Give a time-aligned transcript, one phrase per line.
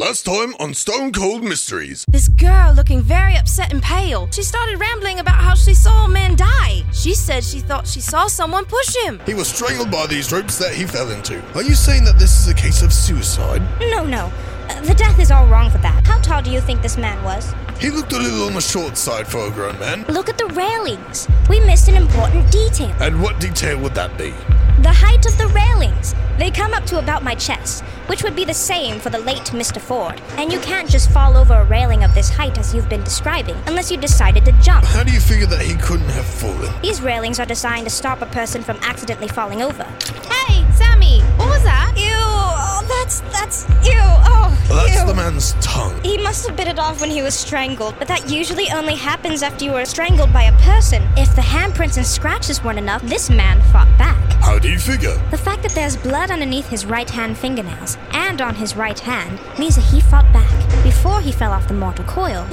[0.00, 2.06] Last time on Stone Cold Mysteries.
[2.08, 4.30] This girl looking very upset and pale.
[4.30, 6.84] She started rambling about how she saw a man die.
[6.90, 9.20] She said she thought she saw someone push him.
[9.26, 11.38] He was strangled by these ropes that he fell into.
[11.54, 13.60] Are you saying that this is a case of suicide?
[13.78, 14.32] No, no.
[14.70, 16.06] Uh, the death is all wrong for that.
[16.06, 17.52] How tall do you think this man was?
[17.80, 20.04] He looked a little on the short side for a grown man.
[20.04, 21.26] Look at the railings.
[21.48, 22.94] We missed an important detail.
[23.00, 24.34] And what detail would that be?
[24.82, 26.14] The height of the railings.
[26.38, 29.52] They come up to about my chest, which would be the same for the late
[29.52, 29.80] Mr.
[29.80, 30.20] Ford.
[30.36, 33.56] And you can't just fall over a railing of this height as you've been describing,
[33.66, 34.84] unless you decided to jump.
[34.84, 36.70] How do you figure that he couldn't have fallen?
[36.82, 39.84] These railings are designed to stop a person from accidentally falling over.
[40.28, 41.94] Hey, Sammy, what was that?
[41.96, 42.10] Ew!
[42.12, 43.92] Oh, that's that's ew!
[43.96, 45.06] Oh, That's ew.
[45.06, 45.98] the man's tongue.
[46.02, 49.42] He must have bit it off when he was strangled, but that usually only happens
[49.42, 51.02] after you are strangled by a person.
[51.16, 54.18] If the handprints and scratches weren't enough, this man fought back.
[54.42, 55.14] How do you figure?
[55.30, 59.38] The fact that there's blood underneath his right hand fingernails and on his right hand
[59.58, 60.50] means that he fought back
[60.82, 62.44] before he fell off the mortal coil.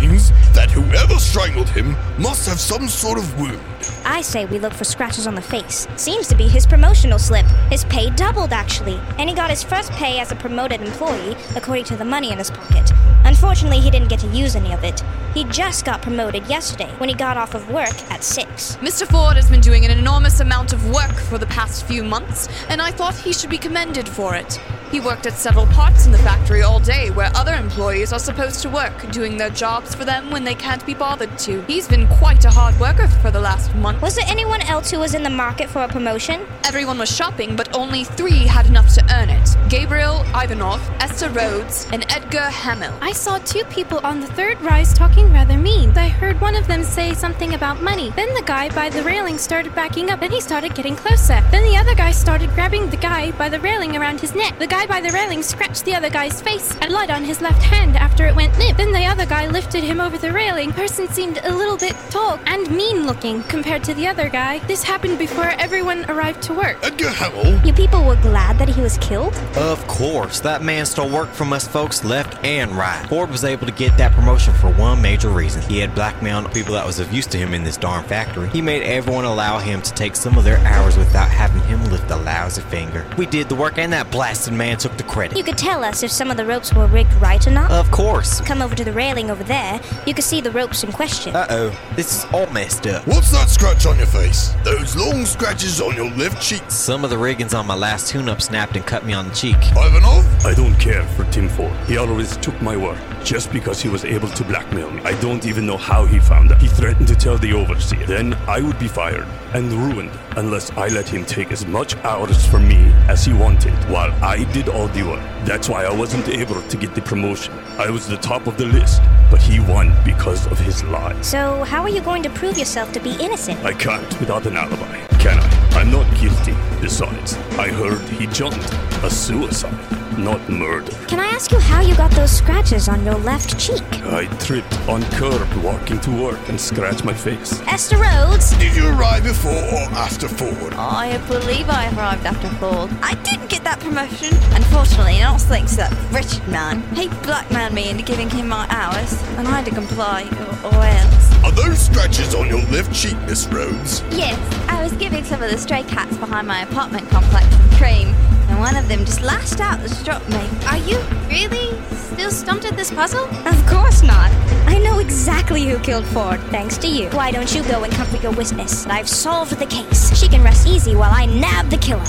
[0.00, 3.60] Means that whoever strangled him must have some sort of wound.
[4.04, 5.86] I say we look for scratches on the face.
[5.96, 7.46] Seems to be his promotional slip.
[7.70, 11.84] His pay doubled, actually, and he got his first pay as a promoted employee, according
[11.84, 12.90] to the money in his pocket.
[13.24, 15.02] Unfortunately, he didn't get to use any of it.
[15.34, 18.76] He just got promoted yesterday when he got off of work at 6.
[18.76, 19.06] Mr.
[19.06, 22.82] Ford has been doing an enormous amount of work for the past few months, and
[22.82, 24.60] I thought he should be commended for it.
[24.90, 28.60] He worked at several parts in the factory all day where other employees are supposed
[28.62, 31.62] to work, doing their jobs for them when they can't be bothered to.
[31.62, 34.02] He's been quite a hard worker for the last month.
[34.02, 36.44] Was there anyone else who was in the market for a promotion?
[36.64, 41.86] Everyone was shopping, but only three had enough to earn it Gabriel Ivanov, Esther Rhodes,
[41.92, 42.96] and Edgar Hamill.
[43.00, 45.96] I saw two people on the third rise talking rather mean.
[45.96, 48.10] I heard one of them say something about money.
[48.10, 50.22] Then the guy by the railing started backing up.
[50.22, 51.40] and he started getting closer.
[51.50, 54.58] Then the other guy started grabbing the guy by the railing around his neck.
[54.58, 57.62] The guy by the railing scratched the other guy's face and blood on his left
[57.62, 58.76] hand after it went limp.
[58.76, 60.72] Then the other guy lifted him over the railing.
[60.72, 64.58] Person seemed a little bit tall and mean looking compared to the other guy.
[64.66, 66.76] This happened before everyone arrived to work.
[66.82, 67.66] Uh, Edgar Hamill?
[67.66, 69.34] You people were glad that he was killed?
[69.56, 72.99] Of course, that man stole work from us folks left and right.
[73.08, 75.62] Ford was able to get that promotion for one major reason.
[75.62, 78.48] He had blackmailed people that was of use to him in this darn factory.
[78.50, 82.10] He made everyone allow him to take some of their hours without having him lift
[82.10, 83.06] a lousy finger.
[83.16, 85.36] We did the work and that blasted man took the credit.
[85.36, 87.70] You could tell us if some of the ropes were rigged right or not.
[87.70, 88.40] Of course.
[88.40, 89.80] Come over to the railing over there.
[90.06, 91.34] You could see the ropes in question.
[91.34, 93.06] Uh oh, this is all messed up.
[93.06, 94.54] What's that scratch on your face?
[94.64, 96.62] Those long scratches on your left cheek.
[96.68, 99.34] Some of the riggings on my last tune up snapped and cut me on the
[99.34, 99.56] cheek.
[99.72, 100.26] Ivanov?
[100.44, 101.76] I don't care for Tim Ford.
[101.86, 102.89] He always took my work
[103.24, 105.02] just because he was able to blackmail me.
[105.02, 106.60] I don't even know how he found out.
[106.60, 108.04] He threatened to tell the overseer.
[108.06, 112.46] Then I would be fired and ruined unless I let him take as much hours
[112.46, 115.22] from me as he wanted while I did all the work.
[115.44, 117.52] That's why I wasn't able to get the promotion.
[117.78, 121.26] I was the top of the list, but he won because of his lies.
[121.26, 123.64] So, how are you going to prove yourself to be innocent?
[123.64, 125.78] I can't without an alibi, can I?
[125.78, 126.54] I'm not guilty.
[126.80, 128.72] Besides, I heard he jumped.
[129.02, 129.72] A suicide,
[130.18, 130.92] not murder.
[131.06, 133.82] Can I ask you how you got those scratches on your left cheek?
[134.04, 137.60] I tripped on curb walking to work and scratched my face.
[137.66, 138.56] Esther Rhodes?
[138.56, 140.74] Did you arrive before or after Ford?
[140.74, 142.90] I believe I arrived after Ford.
[143.02, 144.34] I didn't get that promotion.
[144.54, 146.82] Unfortunately, not thanks to that Richard man.
[146.94, 150.22] He blackmailed me into giving him my hours, and I had to comply,
[150.62, 151.44] or, or else.
[151.44, 154.02] Are those scratches on your left cheek, Miss Rhodes?
[154.10, 154.38] Yes,
[154.68, 158.39] I was giving some of the stray cats behind my apartment complex some cream, and
[158.60, 160.46] one of them just lashed out and struck me.
[160.66, 160.98] Are you
[161.28, 163.24] really still stumped at this puzzle?
[163.24, 164.30] Of course not.
[164.66, 167.08] I know exactly who killed Ford, thanks to you.
[167.08, 168.86] Why don't you go and comfort your witness?
[168.86, 170.14] I've solved the case.
[170.20, 172.04] She can rest easy while I nab the killer.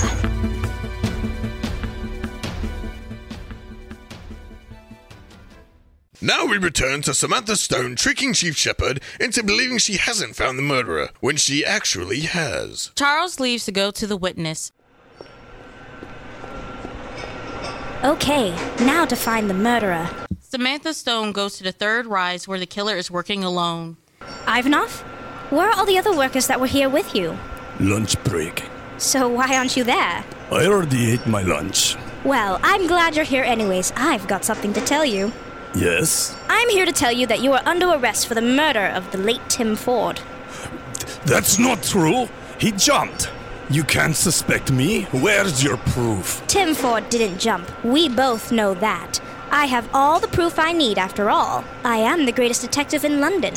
[6.20, 10.62] Now we return to Samantha Stone tricking Chief Shepard into believing she hasn't found the
[10.62, 12.92] murderer when she actually has.
[12.94, 14.70] Charles leaves to go to the witness.
[18.04, 20.10] Okay, now to find the murderer.
[20.40, 23.96] Samantha Stone goes to the third rise where the killer is working alone.
[24.48, 25.02] Ivanov?
[25.50, 27.38] Where are all the other workers that were here with you?
[27.78, 28.64] Lunch break.
[28.98, 30.24] So why aren't you there?
[30.50, 31.94] I already ate my lunch.
[32.24, 33.92] Well, I'm glad you're here anyways.
[33.94, 35.30] I've got something to tell you.
[35.76, 36.36] Yes?
[36.48, 39.18] I'm here to tell you that you are under arrest for the murder of the
[39.18, 40.20] late Tim Ford.
[41.24, 42.28] That's not true.
[42.58, 43.30] He jumped.
[43.70, 45.04] You can't suspect me.
[45.12, 46.42] Where's your proof?
[46.46, 47.70] Tim Ford didn't jump.
[47.84, 49.20] We both know that.
[49.50, 51.64] I have all the proof I need after all.
[51.84, 53.54] I am the greatest detective in London.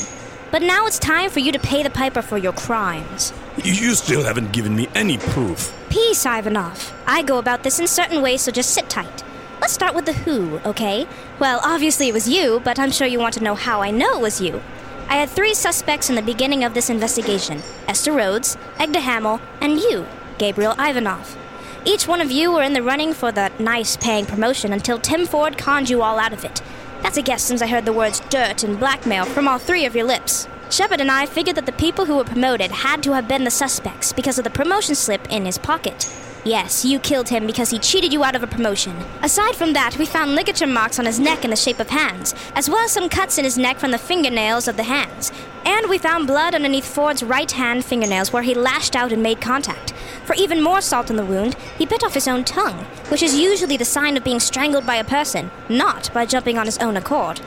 [0.52, 3.34] But now it's time for you to pay the piper for your crimes.
[3.64, 5.74] You- still haven't given me any proof.
[5.90, 6.94] Peace, Ivanov.
[7.08, 9.24] I go about this in certain ways, so just sit tight.
[9.60, 11.08] Let's start with the who, okay?
[11.40, 14.18] Well, obviously it was you, but I'm sure you want to know how I know
[14.20, 14.62] it was you.
[15.08, 19.80] I had three suspects in the beginning of this investigation Esther Rhodes, Edgar Hamill, and
[19.80, 20.08] you,
[20.38, 21.38] Gabriel Ivanov.
[21.86, 25.26] Each one of you were in the running for the nice paying promotion until Tim
[25.26, 26.62] Ford conned you all out of it.
[27.04, 29.96] That's a guess since I heard the words dirt and blackmail from all three of
[29.96, 30.48] your lips.
[30.72, 33.52] Shepard and I figured that the people who were promoted had to have been the
[33.52, 36.10] suspects because of the promotion slip in his pocket.
[36.46, 38.96] Yes, you killed him because he cheated you out of a promotion.
[39.24, 42.36] Aside from that, we found ligature marks on his neck in the shape of hands,
[42.54, 45.32] as well as some cuts in his neck from the fingernails of the hands.
[45.66, 49.42] And we found blood underneath Ford's right hand fingernails where he lashed out and made
[49.42, 49.94] contact.
[50.26, 53.40] For even more salt in the wound, he bit off his own tongue, which is
[53.40, 56.96] usually the sign of being strangled by a person, not by jumping on his own
[56.96, 57.42] accord.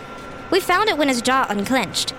[0.50, 2.14] We found it when his jaw unclenched.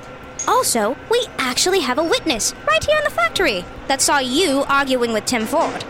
[0.48, 5.12] Also, we actually have a witness right here in the factory that saw you arguing
[5.12, 5.84] with Tim Ford.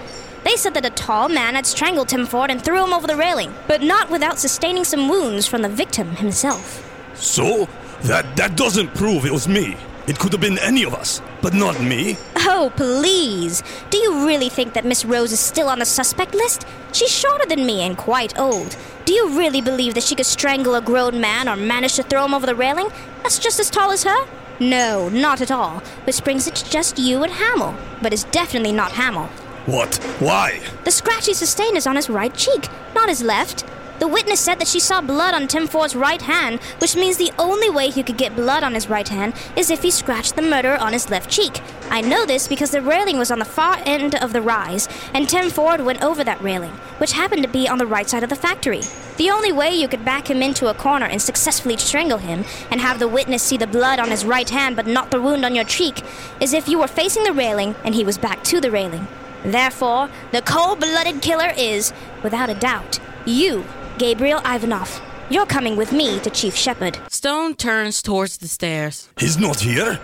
[0.44, 3.16] They said that a tall man had strangled Tim Ford and threw him over the
[3.16, 6.86] railing, but not without sustaining some wounds from the victim himself.
[7.16, 7.68] So?
[8.04, 9.76] That that doesn't prove it was me.
[10.08, 12.18] It could have been any of us, but not me.
[12.38, 13.62] Oh, please.
[13.90, 16.66] Do you really think that Miss Rhodes is still on the suspect list?
[16.94, 18.76] She's shorter than me and quite old.
[19.06, 22.26] Do you really believe that she could strangle a grown man or manage to throw
[22.26, 22.90] him over the railing?
[23.22, 24.28] That's just as tall as her?
[24.60, 25.80] No, not at all.
[26.06, 27.76] Which brings it to just you and Hamill.
[28.02, 29.30] But it's definitely not Hamill.
[29.70, 29.98] What?
[30.20, 30.62] Why?
[30.84, 33.64] The scratch he sustained is on his right cheek, not his left.
[34.00, 37.32] The witness said that she saw blood on Tim Ford's right hand, which means the
[37.38, 40.42] only way he could get blood on his right hand is if he scratched the
[40.42, 41.62] murderer on his left cheek.
[41.92, 45.30] I know this because the railing was on the far end of the rise, and
[45.30, 48.30] Tim Ford went over that railing, which happened to be on the right side of
[48.30, 48.82] the factory.
[49.18, 52.82] The only way you could back him into a corner and successfully strangle him, and
[52.82, 55.54] have the witness see the blood on his right hand but not the wound on
[55.54, 56.02] your cheek,
[56.42, 59.08] is if you were facing the railing and he was back to the railing.
[59.44, 61.94] Therefore, the cold blooded killer is,
[62.24, 63.66] without a doubt, you,
[63.98, 65.02] Gabriel Ivanov.
[65.30, 66.98] You're coming with me to Chief Shepard.
[67.10, 69.10] Stone turns towards the stairs.
[69.18, 70.00] He's not here.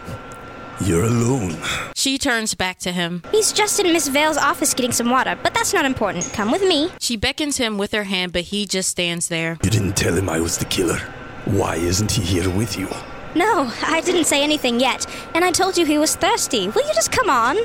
[0.82, 1.58] You're alone.
[1.96, 3.24] She turns back to him.
[3.32, 6.30] He's just in Miss Vale's office getting some water, but that's not important.
[6.34, 6.92] Come with me.
[7.00, 9.58] She beckons him with her hand, but he just stands there.
[9.64, 11.00] You didn't tell him I was the killer.
[11.46, 12.88] Why isn't he here with you?
[13.36, 16.68] No, I didn't say anything yet, and I told you he was thirsty.
[16.68, 17.58] Will you just come on?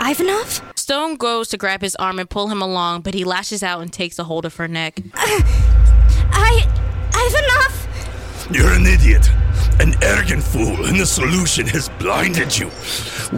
[0.00, 0.62] Ivanov?
[0.90, 3.92] Stone goes to grab his arm and pull him along, but he lashes out and
[3.92, 4.98] takes a hold of her neck.
[5.14, 6.66] I.
[7.14, 8.50] Ivanov?
[8.50, 9.30] You're an idiot,
[9.78, 12.70] an arrogant fool, and the solution has blinded you.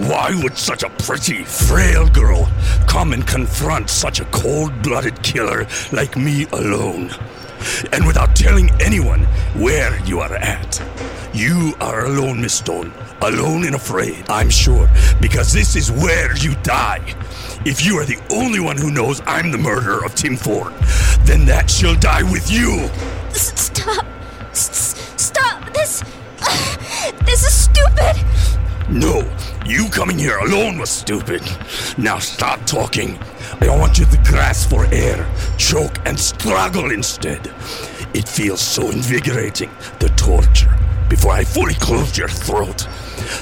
[0.08, 2.50] Why would such a pretty, frail girl
[2.88, 7.10] come and confront such a cold blooded killer like me alone?
[7.92, 9.24] And without telling anyone
[9.54, 10.82] where you are at.
[11.34, 12.92] You are alone, Miss Stone.
[13.22, 17.00] Alone and afraid, I'm sure, because this is where you die.
[17.64, 20.72] If you are the only one who knows I'm the murderer of Tim Ford,
[21.20, 22.88] then that shall die with you.
[23.32, 24.04] Stop.
[24.50, 25.72] S- Stop.
[25.72, 26.02] This.
[27.24, 28.16] This is stupid.
[28.88, 29.22] No,
[29.64, 31.42] you coming here alone was stupid.
[31.96, 33.18] Now stop talking.
[33.60, 35.26] I want you to grasp for air,
[35.56, 37.46] choke, and struggle instead.
[38.12, 40.76] It feels so invigorating, the torture,
[41.08, 42.86] before I fully close your throat.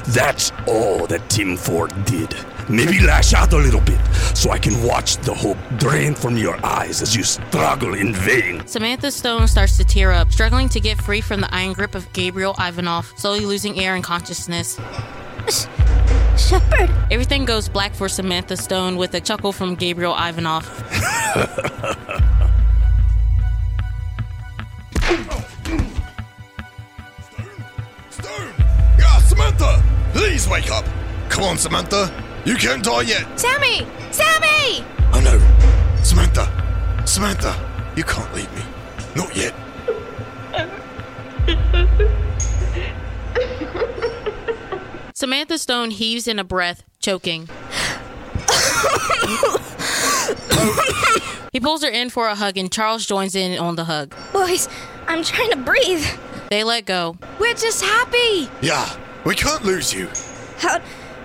[0.09, 2.35] That's all that Tim Ford did.
[2.69, 3.99] Maybe lash out a little bit
[4.35, 8.65] so I can watch the hope drain from your eyes as you struggle in vain.
[8.67, 12.13] Samantha Stone starts to tear up, struggling to get free from the iron grip of
[12.13, 14.79] Gabriel Ivanov, slowly losing air and consciousness.
[16.37, 16.91] Shepard.
[17.11, 20.65] Everything goes black for Samantha Stone with a chuckle from Gabriel Ivanov.
[28.11, 28.55] Stone!
[28.99, 29.83] Yeah, Samantha!
[30.13, 30.85] Please wake up!
[31.29, 32.13] Come on, Samantha!
[32.45, 33.39] You can't die yet!
[33.39, 33.87] Sammy!
[34.11, 34.85] Sammy!
[35.13, 35.39] Oh no!
[36.03, 36.49] Samantha!
[37.07, 37.55] Samantha!
[37.97, 38.63] You can't leave me.
[39.15, 39.55] Not yet.
[45.21, 47.47] Samantha Stone heaves in a breath, choking.
[51.53, 54.15] he pulls her in for a hug, and Charles joins in on the hug.
[54.33, 54.67] Boys,
[55.09, 56.07] I'm trying to breathe.
[56.49, 57.19] They let go.
[57.39, 58.49] We're just happy!
[58.63, 58.97] Yeah,
[59.27, 60.09] we can't lose you.
[60.57, 60.81] How,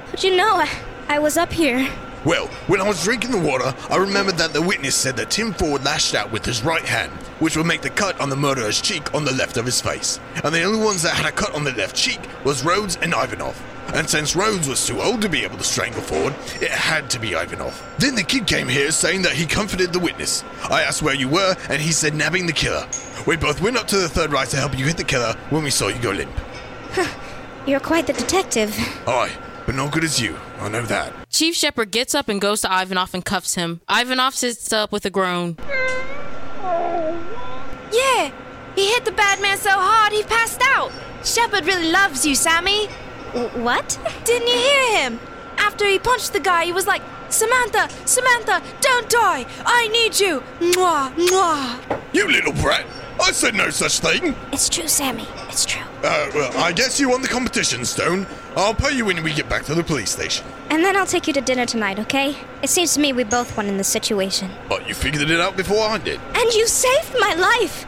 [0.08, 0.70] how'd you know I,
[1.08, 1.90] I was up here?
[2.26, 5.54] Well, when I was drinking the water, I remembered that the witness said that Tim
[5.54, 8.82] Ford lashed out with his right hand, which would make the cut on the murderer's
[8.82, 10.20] cheek on the left of his face.
[10.44, 13.14] And the only ones that had a cut on the left cheek was Rhodes and
[13.14, 13.62] Ivanov.
[13.94, 17.20] And since Rhodes was too old to be able to strangle Ford, it had to
[17.20, 17.80] be Ivanov.
[18.00, 20.44] Then the kid came here saying that he comforted the witness.
[20.64, 22.88] I asked where you were, and he said nabbing the killer.
[23.28, 25.64] We both went up to the third right to help you hit the killer when
[25.64, 26.32] we saw you go limp.
[26.94, 27.08] Huh.
[27.68, 28.76] You're quite the detective.
[29.08, 29.32] Aye,
[29.66, 30.38] but no good as you.
[30.60, 31.14] I know that.
[31.30, 33.82] Chief Shepard gets up and goes to Ivanov and cuffs him.
[33.90, 35.58] Ivanov sits up with a groan.
[37.92, 38.32] Yeah,
[38.76, 40.92] he hit the bad man so hard he passed out.
[41.24, 42.88] Shepard really loves you, Sammy.
[43.56, 43.98] what?
[44.26, 45.20] Didn't you hear him?
[45.58, 49.46] After he punched the guy, he was like, Samantha, Samantha, don't die.
[49.66, 50.44] I need you.
[50.60, 52.02] Mwah, mwah.
[52.14, 52.86] You little brat!
[53.22, 54.36] I said no such thing!
[54.52, 55.26] It's true, Sammy.
[55.56, 55.84] It's true.
[56.04, 58.28] Uh, well, I guess you won the competition, Stone.
[58.58, 60.46] I'll pay you when we get back to the police station.
[60.70, 62.36] And then I'll take you to dinner tonight, okay?
[62.62, 64.52] It seems to me we both won in this situation.
[64.68, 66.20] But you figured it out before I did.
[66.34, 67.86] And you saved my life!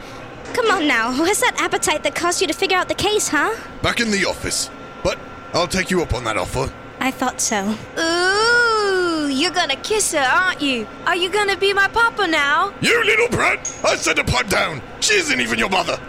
[0.54, 3.54] Come on now, where's that appetite that caused you to figure out the case, huh?
[3.82, 4.70] Back in the office.
[5.04, 5.18] But
[5.52, 6.72] I'll take you up on that offer.
[7.00, 7.76] I thought so.
[7.98, 10.86] Ooh, you're gonna kiss her, aren't you?
[11.06, 12.72] Are you gonna be my papa now?
[12.80, 13.58] You little brat!
[13.84, 14.80] I said to pipe down!
[15.00, 16.00] She isn't even your mother!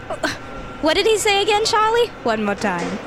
[0.82, 2.08] What did he say again, Charlie?
[2.22, 2.98] One more time.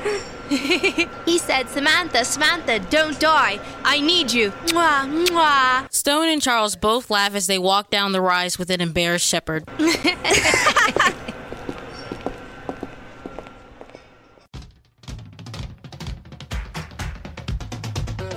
[0.48, 3.58] he said, Samantha, Samantha, don't die.
[3.82, 4.52] I need you.
[4.66, 5.92] Mwah, mwah.
[5.92, 9.64] Stone and Charles both laugh as they walk down the rise with an embarrassed Shepard.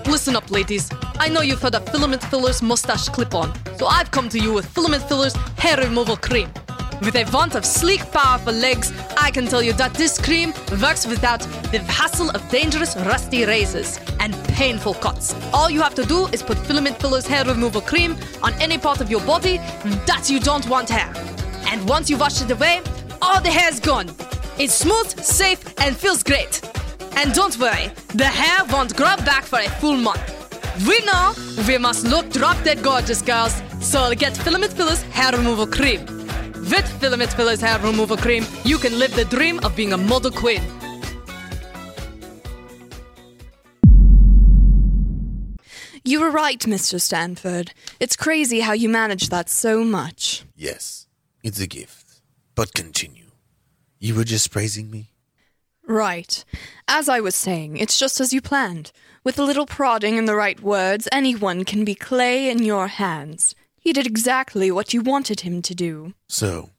[0.07, 0.89] Listen up, ladies.
[1.19, 4.51] I know you've heard of Filament Filler's mustache clip on, so I've come to you
[4.53, 6.49] with Filament Filler's hair removal cream.
[7.01, 10.51] With a want of sleek, powerful legs, I can tell you that this cream
[10.81, 15.35] works without the hassle of dangerous, rusty razors and painful cuts.
[15.53, 18.99] All you have to do is put Filament Filler's hair removal cream on any part
[18.99, 19.57] of your body
[20.07, 21.11] that you don't want hair.
[21.69, 22.81] And once you wash it away,
[23.21, 24.09] all the hair's gone.
[24.57, 26.61] It's smooth, safe, and feels great.
[27.15, 30.33] And don't worry, the hair won't grow back for a full month.
[30.87, 31.33] We know
[31.67, 36.16] we must look drop dead gorgeous, girls, so get Filament Filler's hair removal cream.
[36.69, 40.31] With Filament Filler's hair removal cream, you can live the dream of being a model
[40.31, 40.61] queen.
[46.03, 46.99] You were right, Mr.
[46.99, 47.73] Stanford.
[47.99, 50.43] It's crazy how you manage that so much.
[50.55, 51.07] Yes,
[51.43, 52.21] it's a gift.
[52.53, 53.31] But continue.
[53.99, 55.11] You were just praising me?
[55.85, 56.43] Right.
[56.87, 58.91] As I was saying, it's just as you planned.
[59.23, 63.55] With a little prodding and the right words, anyone can be clay in your hands.
[63.87, 66.13] He did exactly what you wanted him to do.
[66.27, 66.71] So,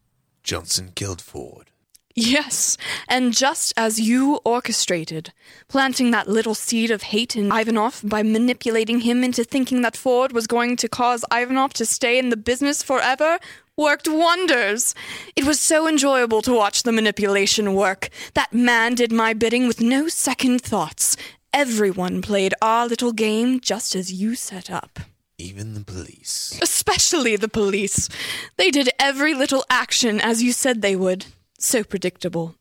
[0.42, 1.70] Johnson killed Ford.
[2.14, 2.76] Yes,
[3.08, 5.32] and just as you orchestrated,
[5.68, 10.32] planting that little seed of hate in Ivanov by manipulating him into thinking that Ford
[10.32, 13.38] was going to cause Ivanov to stay in the business forever,
[13.74, 14.94] worked wonders.
[15.34, 18.10] It was so enjoyable to watch the manipulation work.
[18.34, 21.16] That man did my bidding with no second thoughts.
[21.54, 25.00] Everyone played our little game just as you set up.
[25.38, 26.58] Even the police.
[26.60, 28.08] Especially the police.
[28.56, 31.26] They did every little action as you said they would.
[31.58, 32.56] So predictable.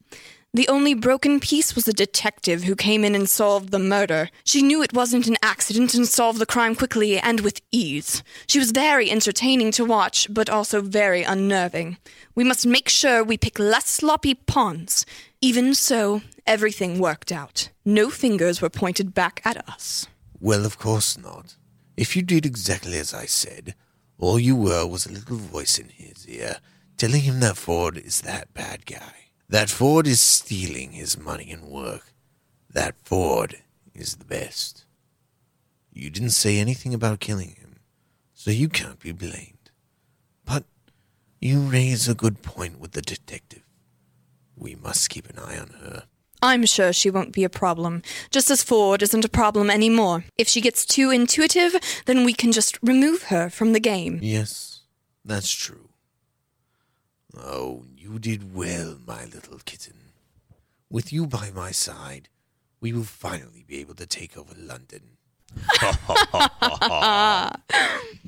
[0.54, 4.30] The only broken piece was the detective who came in and solved the murder.
[4.44, 8.24] She knew it wasn't an accident and solved the crime quickly and with ease.
[8.48, 11.98] She was very entertaining to watch, but also very unnerving.
[12.34, 15.06] We must make sure we pick less sloppy pawns.
[15.42, 17.70] Even so, everything worked out.
[17.86, 20.08] No fingers were pointed back at us.
[20.40, 21.56] Well, of course not.
[21.98, 23.74] If you did exactly as I said,
[24.20, 26.58] all you were was a little voice in his ear
[26.96, 29.30] telling him that Ford is that bad guy.
[29.50, 32.14] That Ford is stealing his money and work.
[32.70, 33.58] That Ford
[33.96, 34.86] is the best.
[35.92, 37.78] You didn't say anything about killing him,
[38.34, 39.72] so you can't be blamed.
[40.46, 40.66] But
[41.40, 43.64] you raise a good point with the detective.
[44.56, 46.04] We must keep an eye on her.
[46.42, 50.26] I'm sure she won't be a problem, just as Ford isn't a problem anymore.
[50.38, 51.76] If she gets too intuitive,
[52.06, 54.20] then we can just remove her from the game.
[54.22, 54.82] Yes,
[55.26, 55.90] that's true.
[57.36, 59.96] Oh, you did well, my little kitten.
[60.90, 62.30] With you by my side,
[62.80, 65.18] we will finally be able to take over London.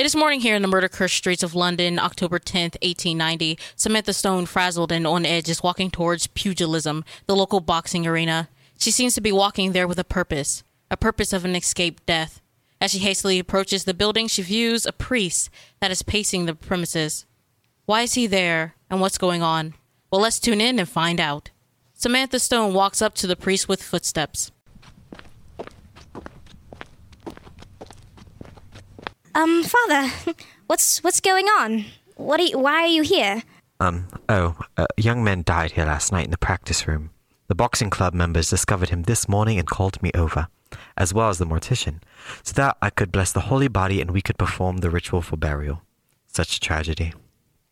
[0.00, 3.58] It is morning here in the murder cursed streets of London, October 10th, 1890.
[3.76, 8.48] Samantha Stone, frazzled and on edge, is walking towards pugilism, the local boxing arena.
[8.78, 12.40] She seems to be walking there with a purpose, a purpose of an escaped death.
[12.80, 17.26] As she hastily approaches the building, she views a priest that is pacing the premises.
[17.84, 19.74] Why is he there, and what's going on?
[20.10, 21.50] Well, let's tune in and find out.
[21.92, 24.50] Samantha Stone walks up to the priest with footsteps.
[29.34, 30.34] Um, Father,
[30.66, 31.84] what's what's going on?
[32.16, 33.42] What are you, why are you here?
[33.78, 37.10] Um, oh, a young man died here last night in the practice room.
[37.48, 40.48] The boxing club members discovered him this morning and called me over,
[40.96, 42.00] as well as the mortician,
[42.42, 45.36] so that I could bless the holy body and we could perform the ritual for
[45.36, 45.82] burial.
[46.26, 47.14] Such a tragedy.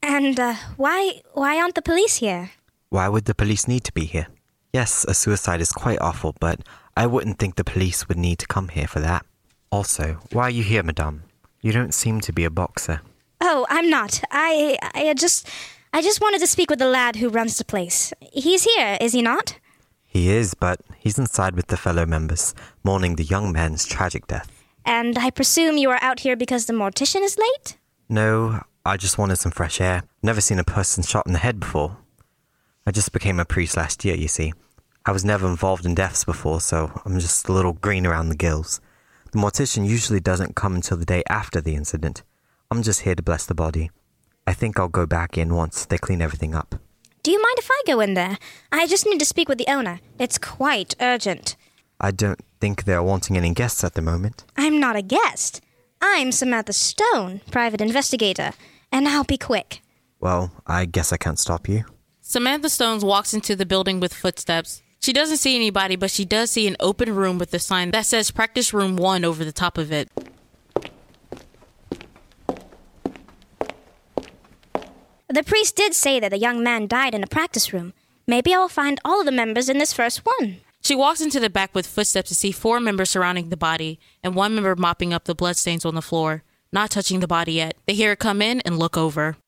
[0.03, 2.51] And uh, why why aren't the police here?
[2.89, 4.29] Why would the police need to be here?
[4.73, 6.61] Yes, a suicide is quite awful, but
[6.97, 9.27] I wouldn't think the police would need to come here for that.
[9.71, 11.25] Also, why are you here, madame?
[11.61, 13.01] You don't seem to be a boxer.
[13.41, 14.23] Oh, I'm not.
[14.31, 15.49] I I just
[15.93, 18.13] I just wanted to speak with the lad who runs the place.
[18.33, 19.59] He's here, is he not?
[20.07, 24.51] He is, but he's inside with the fellow members, mourning the young man's tragic death.
[24.85, 27.77] And I presume you are out here because the mortician is late?
[28.09, 30.03] No, I just wanted some fresh air.
[30.23, 31.99] Never seen a person shot in the head before.
[32.87, 34.55] I just became a priest last year, you see.
[35.05, 38.37] I was never involved in deaths before, so I'm just a little green around the
[38.37, 38.81] gills.
[39.39, 42.25] The mortician usually doesn't come until the day after the incident.
[42.73, 43.93] I'm just here to bless the body.
[44.49, 46.75] I think I'll go back in once they clean everything up.
[47.23, 48.37] Do you mind if I go in there?
[48.73, 50.01] I just need to speak with the owner.
[50.19, 51.55] It's quite urgent.
[52.01, 54.45] I don't think they're wanting any guests at the moment.
[54.57, 55.61] I'm not a guest.
[56.03, 58.55] I'm Samantha Stone, private investigator,
[58.91, 59.83] and I'll be quick.
[60.19, 61.85] Well, I guess I can't stop you.
[62.21, 64.83] Samantha Stones walks into the building with footsteps.
[65.09, 68.05] She doesn't see anybody, but she does see an open room with a sign that
[68.05, 70.11] says Practice Room 1 over the top of it.
[75.31, 77.95] The priest did say that the young man died in a practice room.
[78.27, 80.59] Maybe I'll find all of the members in this first one.
[80.83, 84.35] She walks into the back with footsteps to see four members surrounding the body and
[84.35, 87.79] one member mopping up the bloodstains on the floor, not touching the body yet.
[87.87, 89.39] They hear her come in and look over.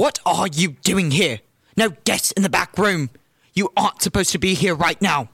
[0.00, 1.40] What are you doing here?
[1.76, 3.10] No guests in the back room.
[3.52, 5.28] You aren't supposed to be here right now.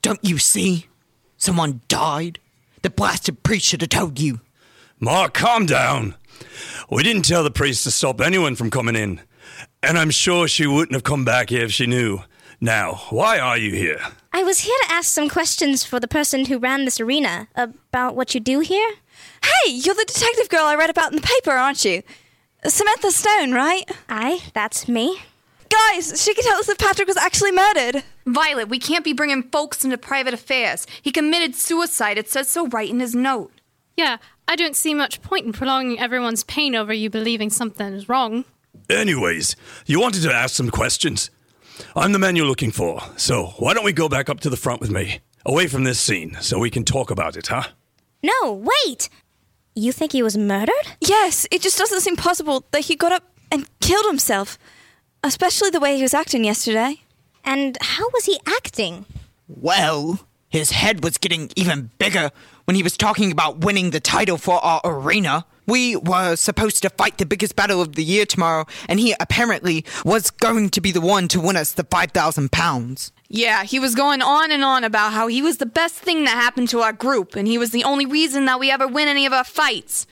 [0.00, 0.86] Don't you see?
[1.36, 2.38] Someone died.
[2.80, 4.40] The blasted priest should have told you.
[5.00, 6.14] Mark, calm down.
[6.90, 9.20] We didn't tell the priest to stop anyone from coming in.
[9.82, 12.20] And I'm sure she wouldn't have come back here if she knew.
[12.58, 14.00] Now, why are you here?
[14.32, 18.16] I was here to ask some questions for the person who ran this arena about
[18.16, 18.94] what you do here.
[19.44, 22.02] Hey, you're the detective girl I read about in the paper, aren't you?
[22.66, 23.84] Samantha Stone, right?
[24.08, 25.18] Aye, that's me.
[25.70, 28.02] Guys, she can tell us if Patrick was actually murdered.
[28.26, 30.86] Violet, we can't be bringing folks into private affairs.
[31.00, 32.18] He committed suicide.
[32.18, 33.52] It says so right in his note.
[33.96, 38.08] Yeah, I don't see much point in prolonging everyone's pain over you believing something is
[38.08, 38.44] wrong.
[38.88, 41.30] Anyways, you wanted to ask some questions.
[41.96, 44.56] I'm the man you're looking for, so why don't we go back up to the
[44.56, 45.20] front with me?
[45.46, 47.62] Away from this scene, so we can talk about it, huh?
[48.22, 48.52] No,
[48.86, 49.08] wait!
[49.74, 50.74] You think he was murdered?
[51.00, 54.58] Yes, it just doesn't seem possible that he got up and killed himself.
[55.22, 57.02] Especially the way he was acting yesterday.
[57.44, 59.06] And how was he acting?
[59.48, 62.30] Well, his head was getting even bigger
[62.64, 65.44] when he was talking about winning the title for our arena.
[65.70, 69.84] We were supposed to fight the biggest battle of the year tomorrow, and he apparently
[70.04, 73.12] was going to be the one to win us the 5,000 pounds.
[73.28, 76.30] Yeah, he was going on and on about how he was the best thing that
[76.30, 79.26] happened to our group, and he was the only reason that we ever win any
[79.26, 80.08] of our fights.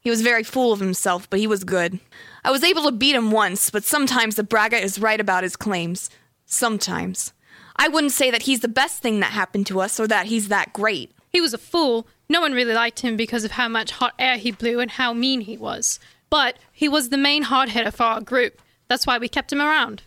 [0.00, 2.00] He was very full of himself, but he was good.
[2.42, 5.56] I was able to beat him once, but sometimes the braggart is right about his
[5.56, 6.08] claims.
[6.46, 7.34] Sometimes.
[7.76, 10.48] I wouldn't say that he's the best thing that happened to us or that he's
[10.48, 11.12] that great.
[11.32, 12.06] He was a fool.
[12.28, 15.12] No one really liked him because of how much hot air he blew and how
[15.14, 15.98] mean he was.
[16.28, 18.60] But he was the main hard hitter for our group.
[18.88, 20.02] That's why we kept him around.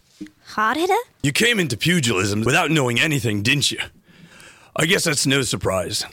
[0.49, 0.93] Hard hitter?
[1.23, 3.79] You came into pugilism without knowing anything, didn't you?
[4.75, 6.05] I guess that's no surprise.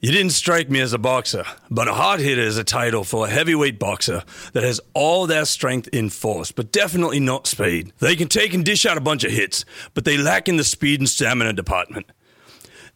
[0.00, 3.26] You didn't strike me as a boxer, but a hard hitter is a title for
[3.26, 7.92] a heavyweight boxer that has all their strength in force, but definitely not speed.
[7.98, 10.64] They can take and dish out a bunch of hits, but they lack in the
[10.64, 12.06] speed and stamina department.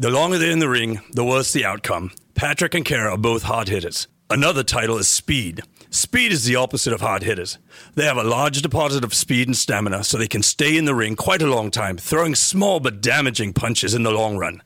[0.01, 2.13] The longer they're in the ring, the worse the outcome.
[2.35, 4.09] Patrick and Kara are both hard hitters.
[4.31, 5.61] Another title is speed.
[5.91, 7.59] Speed is the opposite of hard hitters.
[7.97, 10.95] They have a large deposit of speed and stamina, so they can stay in the
[10.95, 14.63] ring quite a long time, throwing small but damaging punches in the long run.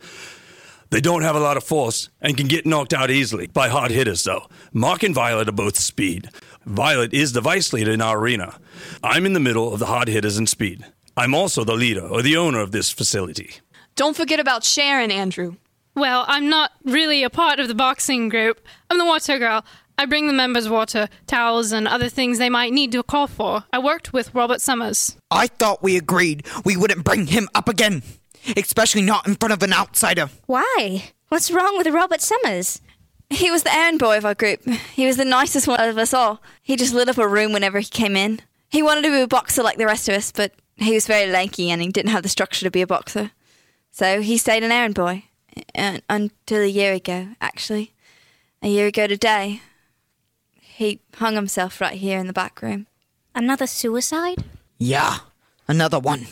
[0.90, 3.90] They don't have a lot of force and can get knocked out easily by hard
[3.90, 4.46] hitters, though.
[4.72, 6.28] Mark and Violet are both speed.
[6.64, 8.56] Violet is the vice leader in our arena.
[9.02, 10.84] I'm in the middle of the hard hitters and speed.
[11.16, 13.54] I'm also the leader or the owner of this facility.
[13.96, 15.56] Don't forget about Sharon, Andrew.
[15.94, 18.60] Well, I'm not really a part of the boxing group.
[18.90, 19.64] I'm the water girl.
[19.96, 23.64] I bring the members water, towels, and other things they might need to call for.
[23.72, 25.16] I worked with Robert Summers.
[25.30, 28.02] I thought we agreed we wouldn't bring him up again,
[28.56, 30.28] especially not in front of an outsider.
[30.46, 31.12] Why?
[31.28, 32.80] What's wrong with Robert Summers?
[33.30, 34.64] He was the errand boy of our group.
[34.94, 36.42] He was the nicest one of us all.
[36.60, 38.40] He just lit up a room whenever he came in.
[38.68, 41.30] He wanted to be a boxer like the rest of us, but he was very
[41.30, 43.30] lanky and he didn't have the structure to be a boxer.
[43.94, 45.22] So he stayed an errand boy.
[45.72, 47.94] Uh, until a year ago, actually.
[48.60, 49.60] A year ago today.
[50.60, 52.88] He hung himself right here in the back room.
[53.36, 54.42] Another suicide?
[54.78, 55.18] Yeah,
[55.68, 56.26] another one.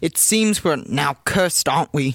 [0.00, 2.14] It seems we're now cursed, aren't we?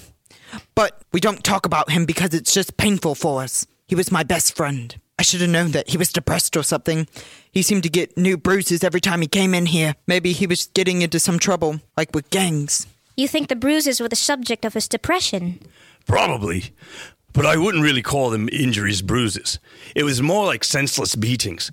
[0.74, 3.66] But we don't talk about him because it's just painful for us.
[3.86, 4.98] He was my best friend.
[5.18, 7.06] I should have known that he was depressed or something.
[7.52, 9.94] He seemed to get new bruises every time he came in here.
[10.06, 12.86] Maybe he was getting into some trouble, like with gangs.
[13.16, 15.60] You think the bruises were the subject of his depression?
[16.06, 16.64] Probably.
[17.32, 19.58] but I wouldn't really call them injuries, bruises.
[19.94, 21.70] It was more like senseless beatings.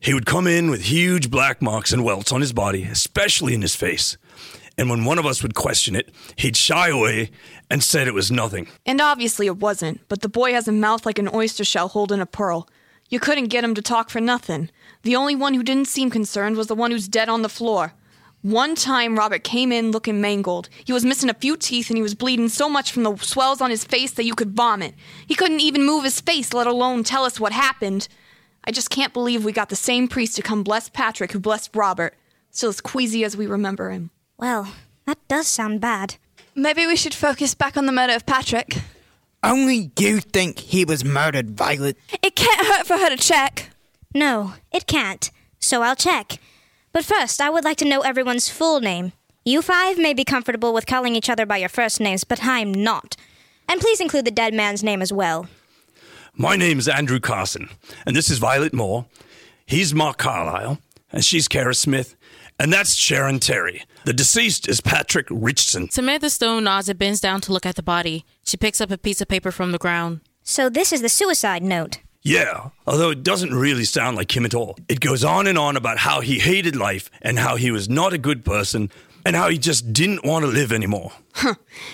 [0.00, 3.62] He would come in with huge black marks and welts on his body, especially in
[3.62, 4.16] his face.
[4.78, 7.30] And when one of us would question it, he'd shy away
[7.70, 8.66] and said it was nothing.
[8.86, 12.20] And obviously it wasn't, but the boy has a mouth like an oyster shell holding
[12.20, 12.66] a pearl.
[13.10, 14.70] You couldn't get him to talk for nothing.
[15.02, 17.92] The only one who didn't seem concerned was the one who's dead on the floor.
[18.42, 20.70] One time, Robert came in looking mangled.
[20.84, 23.60] He was missing a few teeth and he was bleeding so much from the swells
[23.60, 24.94] on his face that you could vomit.
[25.26, 28.08] He couldn't even move his face, let alone tell us what happened.
[28.64, 31.76] I just can't believe we got the same priest to come bless Patrick who blessed
[31.76, 32.14] Robert.
[32.50, 34.10] Still as queasy as we remember him.
[34.38, 34.72] Well,
[35.06, 36.16] that does sound bad.
[36.54, 38.78] Maybe we should focus back on the murder of Patrick.
[39.42, 41.96] Only you think he was murdered, Violet.
[42.22, 43.70] It can't hurt for her to check.
[44.14, 45.30] No, it can't.
[45.58, 46.38] So I'll check.
[46.92, 49.12] But first, I would like to know everyone's full name.
[49.44, 52.72] You five may be comfortable with calling each other by your first names, but I'm
[52.72, 53.16] not.
[53.68, 55.48] And please include the dead man's name as well.
[56.34, 57.68] My name's Andrew Carson,
[58.06, 59.06] and this is Violet Moore.
[59.66, 60.78] He's Mark Carlisle,
[61.12, 62.16] and she's Kara Smith,
[62.58, 63.82] and that's Sharon Terry.
[64.04, 65.90] The deceased is Patrick Richardson.
[65.90, 68.24] Samantha Stone nods and bends down to look at the body.
[68.44, 70.20] She picks up a piece of paper from the ground.
[70.42, 72.00] So this is the suicide note.
[72.22, 74.76] Yeah, although it doesn't really sound like him at all.
[74.88, 78.12] It goes on and on about how he hated life and how he was not
[78.12, 78.90] a good person
[79.24, 81.12] and how he just didn't want to live anymore.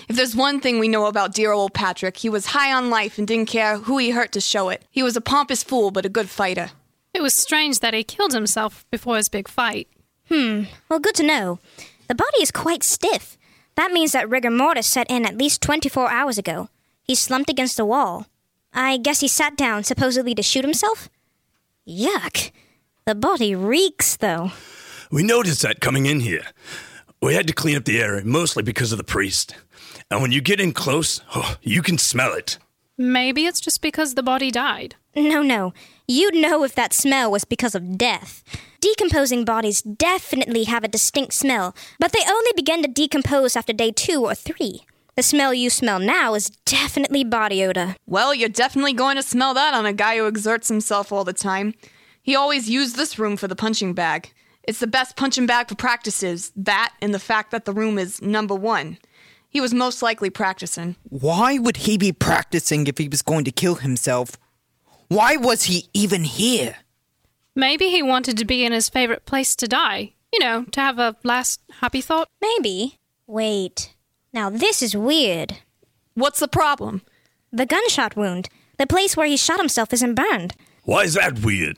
[0.09, 3.17] If there's one thing we know about dear old Patrick, he was high on life
[3.17, 4.83] and didn't care who he hurt to show it.
[4.91, 6.71] He was a pompous fool, but a good fighter.
[7.13, 9.87] It was strange that he killed himself before his big fight.
[10.29, 11.59] Hmm, well, good to know.
[12.07, 13.37] The body is quite stiff.
[13.75, 16.69] That means that rigor mortis set in at least 24 hours ago.
[17.03, 18.25] He slumped against the wall.
[18.73, 21.09] I guess he sat down, supposedly to shoot himself?
[21.87, 22.51] Yuck.
[23.05, 24.51] The body reeks, though.
[25.11, 26.43] We noticed that coming in here.
[27.21, 29.55] We had to clean up the area, mostly because of the priest.
[30.11, 32.57] And when you get in close, oh, you can smell it.
[32.97, 34.95] Maybe it's just because the body died.
[35.15, 35.73] No, no.
[36.07, 38.43] You'd know if that smell was because of death.
[38.81, 43.91] Decomposing bodies definitely have a distinct smell, but they only begin to decompose after day
[43.91, 44.85] two or three.
[45.17, 47.95] The smell you smell now is definitely body odor.
[48.05, 51.33] Well, you're definitely going to smell that on a guy who exerts himself all the
[51.33, 51.73] time.
[52.21, 54.31] He always used this room for the punching bag.
[54.61, 58.21] It's the best punching bag for practices, that and the fact that the room is
[58.21, 58.99] number one.
[59.49, 60.97] He was most likely practicing.
[61.09, 64.37] Why would he be practicing if he was going to kill himself?
[65.07, 66.75] Why was he even here?
[67.55, 70.13] Maybe he wanted to be in his favorite place to die.
[70.31, 72.29] You know, to have a last happy thought.
[72.39, 72.99] Maybe.
[73.25, 73.95] Wait.
[74.37, 75.57] Now this is weird.
[76.13, 77.01] What's the problem?
[77.51, 78.49] The gunshot wound.
[78.77, 80.53] The place where he shot himself isn't burned.
[80.83, 81.77] Why is that weird?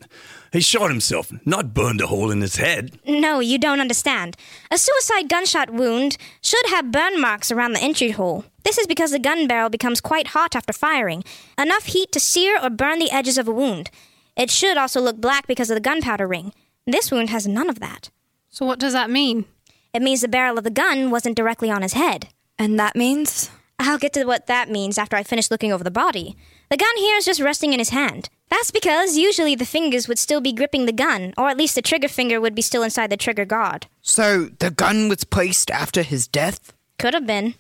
[0.51, 2.99] He shot himself, not burned a hole in his head.
[3.07, 4.35] No, you don't understand.
[4.69, 8.43] A suicide gunshot wound should have burn marks around the entry hole.
[8.65, 11.23] This is because the gun barrel becomes quite hot after firing,
[11.57, 13.89] enough heat to sear or burn the edges of a wound.
[14.35, 16.51] It should also look black because of the gunpowder ring.
[16.85, 18.09] This wound has none of that.
[18.49, 19.45] So, what does that mean?
[19.93, 22.27] It means the barrel of the gun wasn't directly on his head.
[22.59, 23.49] And that means?
[23.79, 26.35] I'll get to what that means after I finish looking over the body.
[26.69, 28.29] The gun here is just resting in his hand.
[28.49, 31.81] That's because usually the fingers would still be gripping the gun, or at least the
[31.81, 33.87] trigger finger would be still inside the trigger guard.
[34.01, 36.73] So the gun was placed after his death?
[36.97, 37.55] Could have been.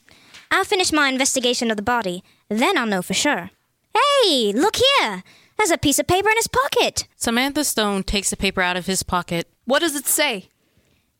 [0.51, 3.51] I'll finish my investigation of the body, then I'll know for sure.
[3.93, 5.23] Hey, look here!
[5.57, 7.07] There's a piece of paper in his pocket.
[7.15, 9.47] Samantha Stone takes the paper out of his pocket.
[9.65, 10.49] What does it say?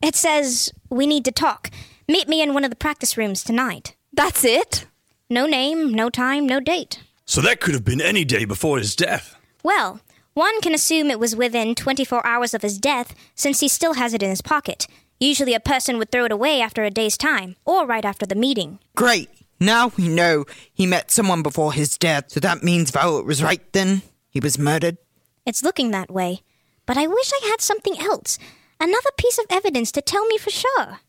[0.02, 1.70] It says, We need to talk.
[2.10, 3.96] Meet me in one of the practice rooms tonight.
[4.12, 4.88] That's it?
[5.30, 7.04] No name, no time, no date.
[7.26, 9.36] So that could have been any day before his death.
[9.62, 10.00] Well,
[10.34, 14.16] one can assume it was within 24 hours of his death since he still has
[14.16, 14.88] it in his pocket.
[15.20, 18.34] Usually a person would throw it away after a day's time, or right after the
[18.34, 18.80] meeting.
[18.96, 19.30] Great.
[19.60, 23.62] Now we know he met someone before his death, so that means Violet was right
[23.72, 24.02] then?
[24.32, 24.98] He was murdered?
[25.46, 26.42] It's looking that way.
[26.88, 28.40] But I wish I had something else.
[28.80, 31.02] Another piece of evidence to tell me for sure.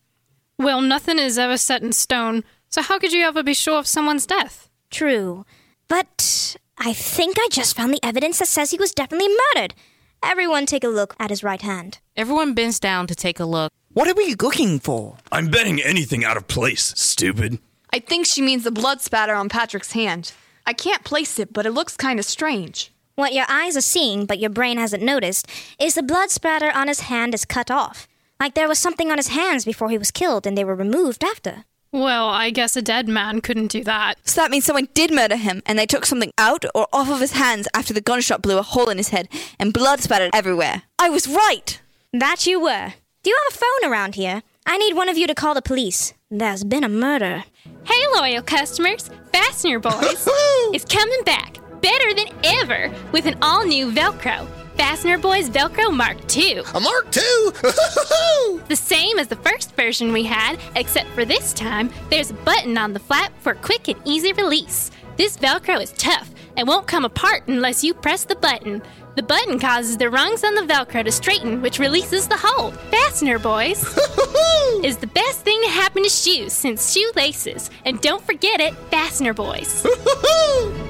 [0.60, 3.86] Well, nothing is ever set in stone, so how could you ever be sure of
[3.86, 4.68] someone's death?
[4.90, 5.46] True.
[5.88, 9.74] But I think I just found the evidence that says he was definitely murdered.
[10.22, 12.00] Everyone take a look at his right hand.
[12.14, 13.72] Everyone bends down to take a look.
[13.94, 15.16] What are we looking for?
[15.32, 17.58] I'm betting anything out of place, stupid.
[17.90, 20.34] I think she means the blood spatter on Patrick's hand.
[20.66, 22.92] I can't place it, but it looks kind of strange.
[23.14, 25.46] What your eyes are seeing, but your brain hasn't noticed,
[25.78, 28.06] is the blood spatter on his hand is cut off.
[28.40, 31.22] Like there was something on his hands before he was killed and they were removed
[31.22, 31.64] after.
[31.92, 34.14] Well, I guess a dead man couldn't do that.
[34.24, 37.20] So that means someone did murder him and they took something out or off of
[37.20, 40.82] his hands after the gunshot blew a hole in his head and blood spattered everywhere.
[40.98, 41.80] I was right!
[42.14, 42.94] That you were.
[43.22, 44.42] Do you have a phone around here?
[44.64, 46.14] I need one of you to call the police.
[46.30, 47.44] There's been a murder.
[47.84, 50.28] Hey, loyal customers, Fastener Boys
[50.72, 54.46] is coming back better than ever with an all new Velcro.
[54.80, 56.62] Fastener Boys Velcro Mark II.
[56.74, 57.22] A Mark II?
[58.66, 62.78] the same as the first version we had, except for this time, there's a button
[62.78, 64.90] on the flap for quick and easy release.
[65.18, 68.80] This Velcro is tough and won't come apart unless you press the button.
[69.16, 72.74] The button causes the rungs on the Velcro to straighten, which releases the hold.
[72.90, 73.82] Fastener Boys
[74.82, 77.68] is the best thing to happen to shoes since shoelaces.
[77.84, 79.86] And don't forget it, Fastener Boys.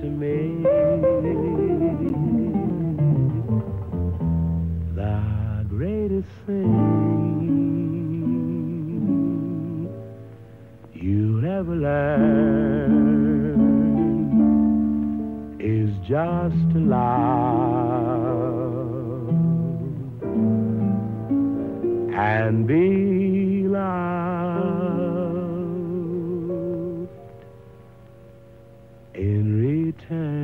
[0.00, 0.62] to me.
[4.94, 6.70] The greatest thing
[10.92, 13.04] you'll ever learn
[15.60, 17.74] is just to love
[22.16, 24.23] and be loved
[30.10, 30.43] in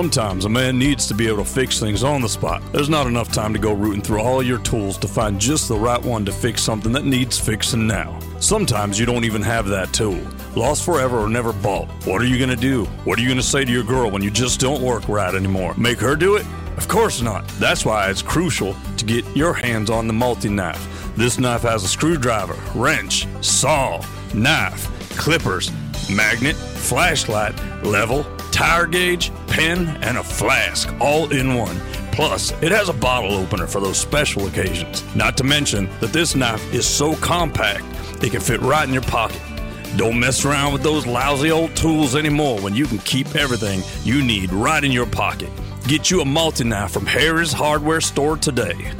[0.00, 2.62] Sometimes a man needs to be able to fix things on the spot.
[2.72, 5.76] There's not enough time to go rooting through all your tools to find just the
[5.76, 8.18] right one to fix something that needs fixing now.
[8.38, 10.18] Sometimes you don't even have that tool.
[10.56, 11.90] Lost forever or never bought.
[12.06, 12.86] What are you going to do?
[13.04, 15.34] What are you going to say to your girl when you just don't work right
[15.34, 15.74] anymore?
[15.76, 16.46] Make her do it?
[16.78, 17.46] Of course not.
[17.58, 21.14] That's why it's crucial to get your hands on the multi knife.
[21.14, 25.70] This knife has a screwdriver, wrench, saw, knife, clippers,
[26.10, 31.76] magnet, flashlight, level, tire gauge, pen, and a flask all in one.
[32.12, 35.04] Plus, it has a bottle opener for those special occasions.
[35.14, 37.84] Not to mention that this knife is so compact,
[38.22, 39.40] it can fit right in your pocket.
[39.96, 44.22] Don't mess around with those lousy old tools anymore when you can keep everything you
[44.22, 45.50] need right in your pocket.
[45.88, 48.92] Get you a multi knife from Harris Hardware Store today.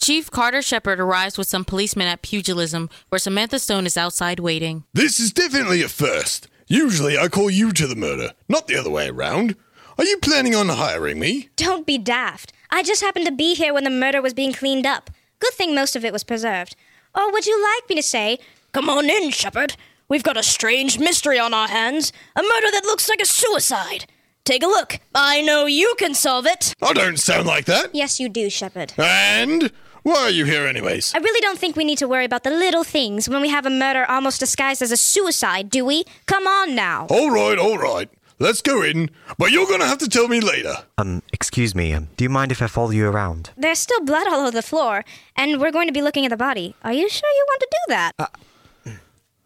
[0.00, 4.84] Chief Carter Shepard arrives with some policemen at Pugilism, where Samantha Stone is outside waiting.
[4.94, 6.48] This is definitely a first.
[6.68, 9.54] Usually I call you to the murder, not the other way around.
[9.98, 11.48] Are you planning on hiring me?
[11.54, 12.52] Don't be daft.
[12.70, 15.10] I just happened to be here when the murder was being cleaned up.
[15.38, 16.74] Good thing most of it was preserved.
[17.14, 18.38] Or would you like me to say,
[18.72, 19.76] Come on in, Shepard.
[20.08, 22.12] We've got a strange mystery on our hands.
[22.34, 24.06] A murder that looks like a suicide.
[24.44, 24.98] Take a look.
[25.14, 26.74] I know you can solve it.
[26.82, 27.94] I don't sound like that.
[27.94, 28.92] Yes, you do, Shepard.
[28.98, 29.70] And
[30.06, 31.12] why are you here, anyways?
[31.14, 33.66] I really don't think we need to worry about the little things when we have
[33.66, 36.04] a murder almost disguised as a suicide, do we?
[36.26, 37.08] Come on now.
[37.10, 38.08] All right, all right.
[38.38, 40.74] let's go in, but you're gonna have to tell me later.
[40.96, 43.50] Um, excuse me, um, do you mind if I follow you around?
[43.56, 46.36] There's still blood all over the floor, and we're going to be looking at the
[46.36, 46.76] body.
[46.84, 48.12] Are you sure you want to do that?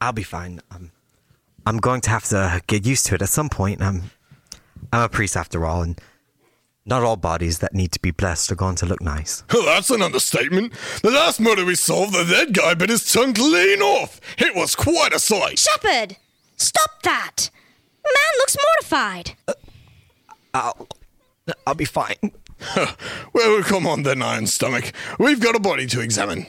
[0.00, 0.60] I'll be fine.
[0.70, 0.90] Um,
[1.66, 3.80] I'm going to have to get used to it at some point.
[3.80, 4.10] Um,
[4.92, 5.98] I'm a priest after all, and
[6.86, 9.44] not all bodies that need to be blessed are going to look nice.
[9.52, 10.72] Well, that's an understatement.
[11.02, 14.20] The last murder we solved, the dead guy bit his tongue clean off.
[14.38, 15.58] It was quite a sight.
[15.58, 16.16] Shepard!
[16.56, 17.50] Stop that!
[18.04, 19.36] Man looks mortified.
[19.46, 19.52] Uh,
[20.54, 20.88] I'll,
[21.66, 22.16] I'll be fine.
[23.34, 24.92] well, come on then, Iron Stomach.
[25.18, 26.46] We've got a body to examine.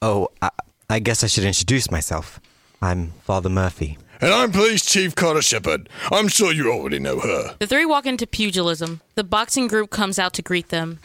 [0.00, 0.50] Oh, I,
[0.88, 2.40] I guess I should introduce myself.
[2.80, 3.98] I'm Father Murphy.
[4.20, 5.88] And I'm Police Chief Carter Shepard.
[6.10, 7.54] I'm sure you already know her.
[7.60, 9.00] The three walk into pugilism.
[9.14, 10.98] The boxing group comes out to greet them.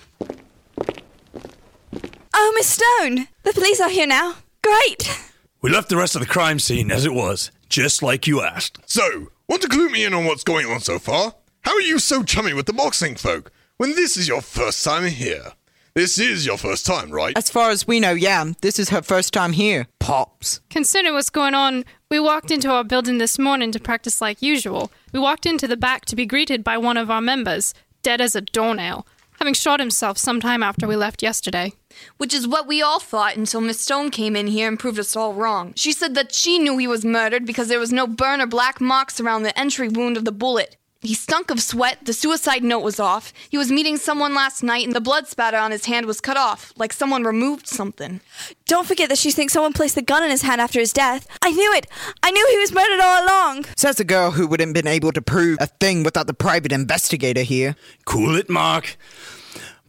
[2.33, 3.27] Oh, Miss Stone!
[3.43, 4.37] The police are here now.
[4.63, 5.15] Great!
[5.61, 8.79] We left the rest of the crime scene as it was, just like you asked.
[8.87, 11.35] So, want to clue me in on what's going on so far?
[11.61, 15.05] How are you so chummy with the boxing folk when this is your first time
[15.05, 15.53] here?
[15.95, 17.37] This is your first time, right?
[17.37, 19.85] As far as we know, yeah, this is her first time here.
[19.99, 20.59] Pops.
[20.71, 24.91] Considering what's going on, we walked into our building this morning to practice like usual.
[25.11, 27.73] We walked into the back to be greeted by one of our members,
[28.03, 29.07] dead as a doornail,
[29.39, 31.73] having shot himself sometime after we left yesterday.
[32.17, 35.15] Which is what we all thought until Miss Stone came in here and proved us
[35.15, 35.73] all wrong.
[35.75, 38.79] She said that she knew he was murdered because there was no burn or black
[38.79, 40.77] marks around the entry wound of the bullet.
[41.03, 43.33] He stunk of sweat, the suicide note was off.
[43.49, 46.37] He was meeting someone last night and the blood spatter on his hand was cut
[46.37, 48.21] off, like someone removed something.
[48.67, 51.27] Don't forget that she thinks someone placed the gun in his hand after his death.
[51.41, 51.87] I knew it!
[52.23, 53.65] I knew he was murdered all along!
[53.75, 57.41] Says the girl who wouldn't been able to prove a thing without the private investigator
[57.41, 57.75] here.
[58.05, 58.95] Cool it, Mark.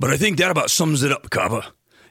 [0.00, 1.62] But I think that about sums it up, Copper.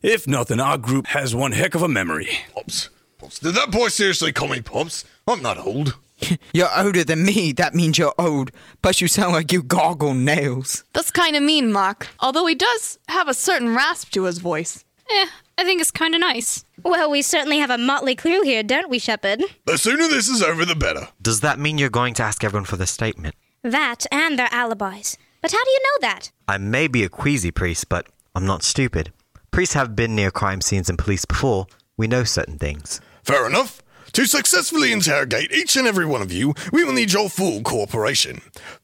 [0.02, 2.30] If nothing, our group has one heck of a memory.
[2.54, 2.90] Pops.
[3.18, 3.40] Pops.
[3.40, 5.04] Did that boy seriously call me Pops?
[5.28, 5.98] I'm not old.
[6.54, 8.52] You're older than me, that means you're old.
[8.82, 10.84] Plus, you sound like you goggle nails.
[10.94, 12.08] That's kind of mean, Mark.
[12.20, 14.86] Although he does have a certain rasp to his voice.
[15.10, 16.66] Eh, I think it's kind of nice.
[16.82, 19.44] Well, we certainly have a motley crew here, don't we, Shepard?
[19.66, 21.10] The sooner this is over, the better.
[21.22, 23.36] Does that mean you're going to ask everyone for the statement?
[23.64, 25.18] That and their alibis.
[25.42, 26.32] But how do you know that?
[26.48, 29.12] I may be a queasy priest, but I'm not stupid.
[29.52, 31.68] Priests have been near crime scenes and police before.
[31.98, 33.02] We know certain things.
[33.24, 33.83] Fair enough.
[34.14, 38.42] To successfully interrogate each and every one of you, we will need your full cooperation.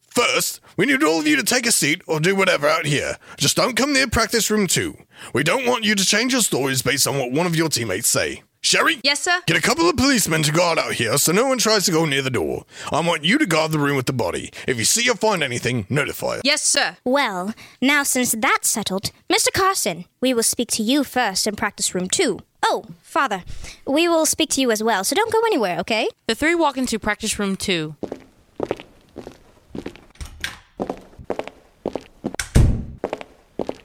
[0.10, 3.15] First, we need all of you to take a seat or do whatever out here.
[3.38, 4.98] Just don't come near practice room two.
[5.32, 8.08] We don't want you to change your stories based on what one of your teammates
[8.08, 8.42] say.
[8.62, 9.00] Sherry?
[9.04, 9.39] Yes, sir?
[9.48, 12.06] Get a couple of policemen to guard out here so no one tries to go
[12.06, 12.65] near the door.
[12.91, 14.52] I want you to guard the room with the body.
[14.67, 16.41] If you see or find anything, notify us.
[16.43, 16.98] Yes, sir.
[17.06, 19.52] Well, now since that's settled, Mr.
[19.54, 22.39] Carson, we will speak to you first in practice room two.
[22.62, 23.43] Oh, Father,
[23.88, 26.10] we will speak to you as well, so don't go anywhere, okay?
[26.28, 27.95] The three walk into practice room two.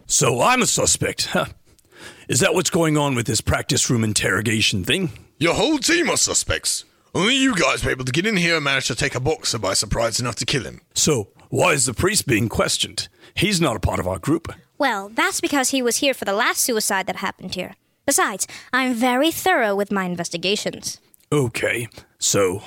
[0.07, 1.47] So I'm a suspect, huh?
[2.27, 5.11] Is that what's going on with this practice room interrogation thing?
[5.39, 6.85] Your whole team are suspects.
[7.15, 9.59] Only you guys were able to get in here and manage to take a boxer
[9.59, 10.81] by surprise enough to kill him.
[10.95, 13.09] So, why is the priest being questioned?
[13.35, 14.51] He's not a part of our group.
[14.79, 17.75] Well, that's because he was here for the last suicide that happened here.
[18.07, 21.01] Besides, I'm very thorough with my investigations.
[21.31, 22.63] Okay, so,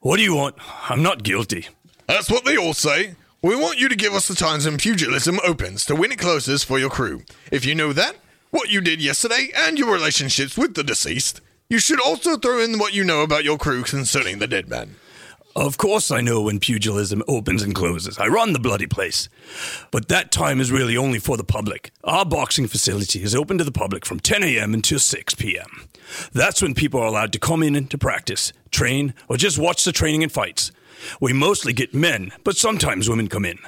[0.00, 0.56] what do you want?
[0.88, 1.68] I'm not guilty.
[2.06, 3.14] That's what they all say.
[3.42, 6.64] We want you to give us the times when pugilism opens to win it closes
[6.64, 7.22] for your crew.
[7.50, 8.16] If you know that,
[8.52, 12.78] what you did yesterday, and your relationships with the deceased, you should also throw in
[12.78, 14.94] what you know about your crew concerning the dead man.
[15.56, 18.18] Of course, I know when pugilism opens and closes.
[18.18, 19.28] I run the bloody place.
[19.90, 21.92] But that time is really only for the public.
[22.04, 24.74] Our boxing facility is open to the public from 10 a.m.
[24.74, 25.88] until 6 p.m.
[26.32, 29.92] That's when people are allowed to come in to practice, train, or just watch the
[29.92, 30.72] training and fights.
[31.20, 33.58] We mostly get men, but sometimes women come in.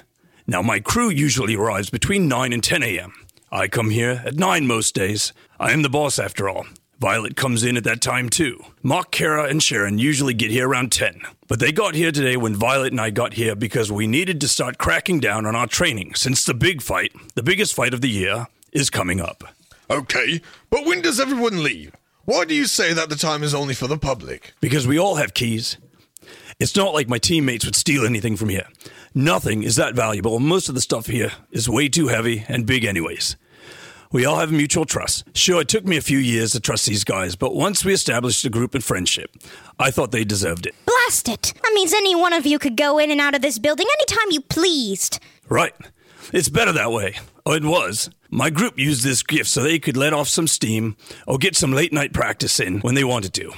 [0.46, 3.14] Now, my crew usually arrives between 9 and 10 a.m.
[3.54, 5.32] I come here at 9 most days.
[5.60, 6.66] I am the boss after all.
[6.98, 8.60] Violet comes in at that time too.
[8.82, 11.20] Mark, Kara, and Sharon usually get here around 10.
[11.46, 14.48] But they got here today when Violet and I got here because we needed to
[14.48, 18.10] start cracking down on our training since the big fight, the biggest fight of the
[18.10, 19.44] year, is coming up.
[19.88, 21.94] Okay, but when does everyone leave?
[22.24, 24.52] Why do you say that the time is only for the public?
[24.60, 25.76] Because we all have keys.
[26.58, 28.66] It's not like my teammates would steal anything from here.
[29.14, 32.84] Nothing is that valuable, most of the stuff here is way too heavy and big,
[32.84, 33.36] anyways.
[34.14, 35.24] We all have mutual trust.
[35.36, 38.44] Sure, it took me a few years to trust these guys, but once we established
[38.44, 39.36] a group and friendship,
[39.80, 40.74] I thought they deserved it.
[40.86, 41.52] Blast it!
[41.60, 44.30] That means any one of you could go in and out of this building anytime
[44.30, 45.18] you pleased.
[45.48, 45.74] Right.
[46.32, 47.16] It's better that way.
[47.44, 48.08] Oh, it was.
[48.30, 50.96] My group used this gift so they could let off some steam
[51.26, 53.52] or get some late night practice in when they wanted to.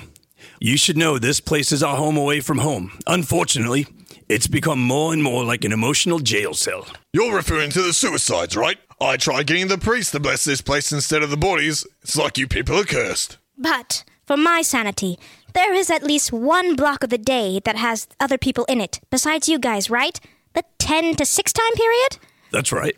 [0.59, 2.99] You should know this place is our home away from home.
[3.07, 3.87] Unfortunately,
[4.29, 6.87] It's become more and more like an emotional jail cell.
[7.13, 8.77] You're referring to the suicides, right?
[9.01, 11.87] I tried getting the priest to bless this place instead of the bodies.
[12.03, 13.37] It's like you people are cursed.
[13.59, 15.19] But, for my sanity,
[15.53, 19.01] there is at least one block of the day that has other people in it,
[19.11, 20.19] besides you guys, right?
[20.55, 22.19] The 10 to 6 time period?
[22.53, 22.97] That's right.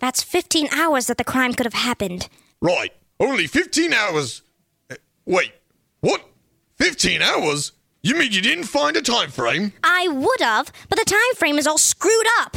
[0.00, 2.28] That's 15 hours that the crime could have happened.
[2.60, 2.92] Right.
[3.20, 4.42] Only 15 hours.
[4.90, 5.52] Uh, Wait,
[6.00, 6.22] what?
[6.76, 7.72] 15 hours?
[8.02, 9.72] You mean you didn't find a time frame?
[9.82, 12.56] I would have, but the time frame is all screwed up.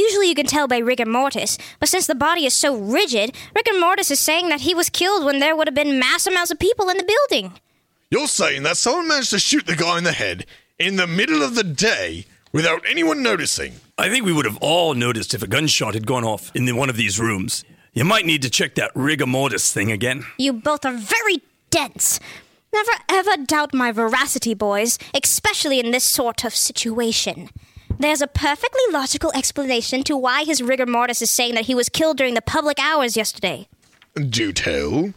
[0.00, 3.78] Usually you can tell by rigor mortis, but since the body is so rigid, rigor
[3.78, 6.58] mortis is saying that he was killed when there would have been mass amounts of
[6.58, 7.52] people in the building.
[8.10, 10.46] You're saying that someone managed to shoot the guy in the head
[10.78, 13.74] in the middle of the day without anyone noticing?
[13.98, 16.72] I think we would have all noticed if a gunshot had gone off in the-
[16.72, 17.62] one of these rooms.
[17.92, 20.24] You might need to check that rigor mortis thing again.
[20.38, 22.20] You both are very dense.
[22.72, 27.50] Never ever doubt my veracity, boys, especially in this sort of situation.
[28.00, 31.90] There's a perfectly logical explanation to why his rigor mortis is saying that he was
[31.90, 33.68] killed during the public hours yesterday.
[34.14, 35.12] Do tell.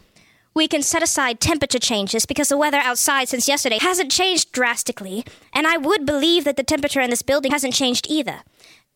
[0.52, 5.24] We can set aside temperature changes because the weather outside since yesterday hasn't changed drastically,
[5.54, 8.42] and I would believe that the temperature in this building hasn't changed either.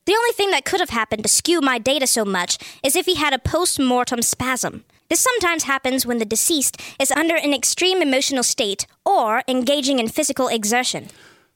[0.05, 3.07] The only thing that could have happened to skew my data so much is if
[3.07, 4.85] he had a post mortem spasm.
[5.09, 10.09] This sometimes happens when the deceased is under an extreme emotional state or engaging in
[10.09, 11.09] physical exertion.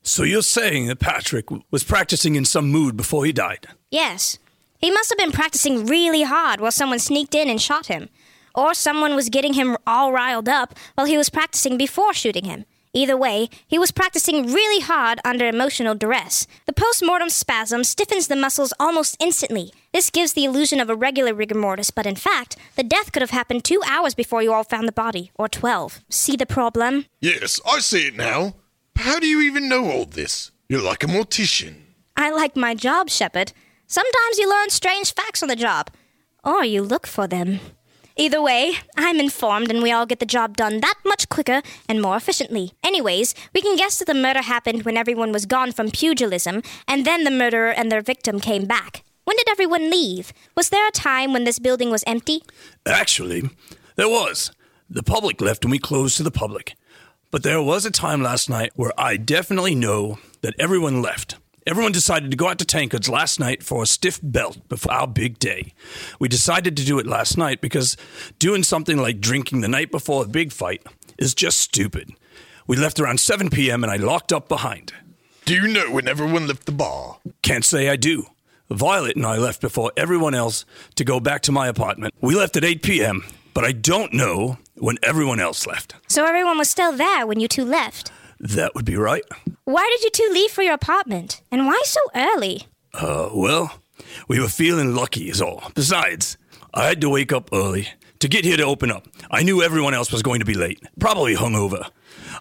[0.05, 3.68] So you're saying that Patrick was practicing in some mood before he died?
[3.90, 4.38] Yes.
[4.78, 8.09] He must have been practicing really hard while someone sneaked in and shot him.
[8.55, 12.64] Or someone was getting him all riled up while he was practicing before shooting him.
[12.92, 16.46] Either way, he was practicing really hard under emotional duress.
[16.66, 19.72] The post-mortem spasm stiffens the muscles almost instantly.
[19.94, 23.22] This gives the illusion of a regular rigor mortis, but in fact, the death could
[23.22, 26.00] have happened two hours before you all found the body, or 12.
[26.11, 27.07] See the problem?
[27.20, 28.57] Yes, I see it now.
[28.95, 30.51] But how do you even know all this?
[30.68, 31.74] You're like a mortician.
[32.16, 33.53] I like my job, Shepard.
[33.86, 35.90] Sometimes you learn strange facts on the job,
[36.45, 37.61] or you look for them.
[38.16, 42.03] Either way, I'm informed and we all get the job done that much quicker and
[42.03, 42.72] more efficiently.
[42.84, 47.07] Anyways, we can guess that the murder happened when everyone was gone from pugilism, and
[47.07, 49.03] then the murderer and their victim came back.
[49.24, 50.32] When did everyone leave?
[50.57, 52.43] Was there a time when this building was empty?
[52.84, 53.49] Actually,
[53.97, 54.53] there was.
[54.90, 56.74] The public left and we closed to the public.
[57.33, 61.37] But there was a time last night where I definitely know that everyone left.
[61.66, 65.07] Everyone decided to go out to Tankards last night for a stiff belt before our
[65.07, 65.72] big day.
[66.20, 67.97] We decided to do it last night because
[68.39, 72.11] doing something like drinking the night before a big fight is just stupid.
[72.66, 73.83] We left around 7 p.m.
[73.83, 74.93] and I locked up behind.
[75.47, 77.16] Do you know when everyone left the bar?
[77.41, 78.26] Can't say I do.
[78.68, 80.66] Violet and I left before everyone else
[80.97, 82.12] to go back to my apartment.
[82.20, 83.24] We left at 8 p.m.,
[83.55, 85.95] but I don't know when everyone else left.
[86.09, 88.11] So everyone was still there when you two left.
[88.41, 89.22] That would be right.
[89.64, 91.41] Why did you two leave for your apartment?
[91.53, 92.66] And why so early?
[92.93, 93.78] Uh, well,
[94.26, 95.70] we were feeling lucky, is all.
[95.76, 96.37] Besides,
[96.74, 99.07] I had to wake up early to get here to open up.
[99.30, 101.89] I knew everyone else was going to be late, probably hungover.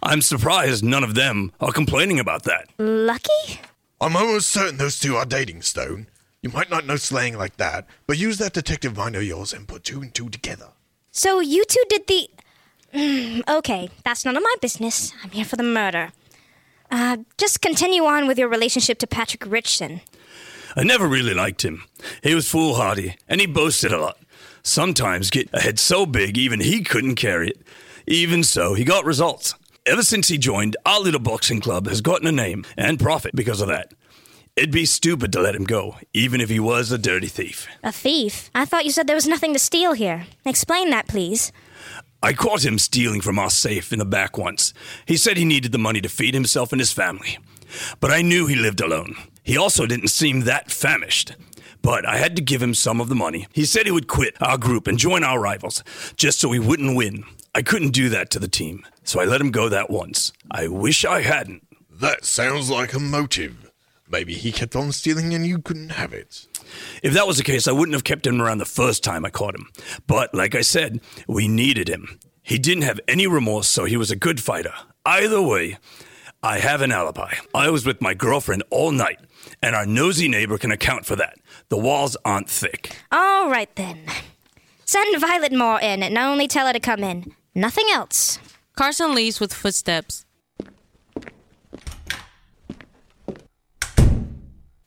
[0.02, 2.70] I'm surprised none of them are complaining about that.
[2.80, 3.60] Lucky?
[4.02, 6.08] I'm almost certain those two are dating, Stone.
[6.42, 9.68] You might not know slang like that, but use that detective mind of yours and
[9.68, 10.70] put two and two together.
[11.12, 12.30] So you two did the.
[13.48, 15.14] Okay, that's none of my business.
[15.24, 16.12] I'm here for the murder.
[16.90, 20.02] Uh, just continue on with your relationship to Patrick Richson.
[20.76, 21.84] I never really liked him.
[22.22, 24.18] He was foolhardy, and he boasted a lot.
[24.64, 27.62] Sometimes get a head so big even he couldn't carry it.
[28.08, 29.56] Even so, he got results.
[29.86, 33.62] Ever since he joined, our little boxing club has gotten a name and profit because
[33.62, 33.94] of that.
[34.62, 37.66] It'd be stupid to let him go, even if he was a dirty thief.
[37.84, 38.52] A thief?
[38.54, 40.28] I thought you said there was nothing to steal here.
[40.46, 41.52] Explain that, please.
[42.22, 44.72] I caught him stealing from our safe in the back once.
[45.08, 47.40] He said he needed the money to feed himself and his family.
[48.00, 49.16] But I knew he lived alone.
[49.42, 51.32] He also didn't seem that famished.
[51.82, 53.48] But I had to give him some of the money.
[53.54, 55.84] He said he would quit our group and join our rivals,
[56.18, 57.24] just so he wouldn't win.
[57.56, 60.34] I couldn't do that to the team, so I let him go that once.
[60.52, 61.66] I wish I hadn't.
[61.90, 63.71] That sounds like a motive.
[64.12, 66.48] Maybe he kept on stealing and you couldn't have it.
[67.02, 69.30] If that was the case, I wouldn't have kept him around the first time I
[69.30, 69.70] caught him.
[70.06, 72.20] But like I said, we needed him.
[72.44, 74.74] He didn't have any remorse, so he was a good fighter.
[75.06, 75.78] Either way,
[76.44, 77.36] I have an alibi.
[77.54, 79.20] I was with my girlfriend all night,
[79.62, 81.38] and our nosy neighbor can account for that.
[81.70, 82.98] The walls aren't thick.
[83.12, 84.06] All right then.
[84.86, 87.34] Send Violet Moore in and only tell her to come in.
[87.56, 88.40] Nothing else.
[88.76, 90.26] Carson leaves with footsteps.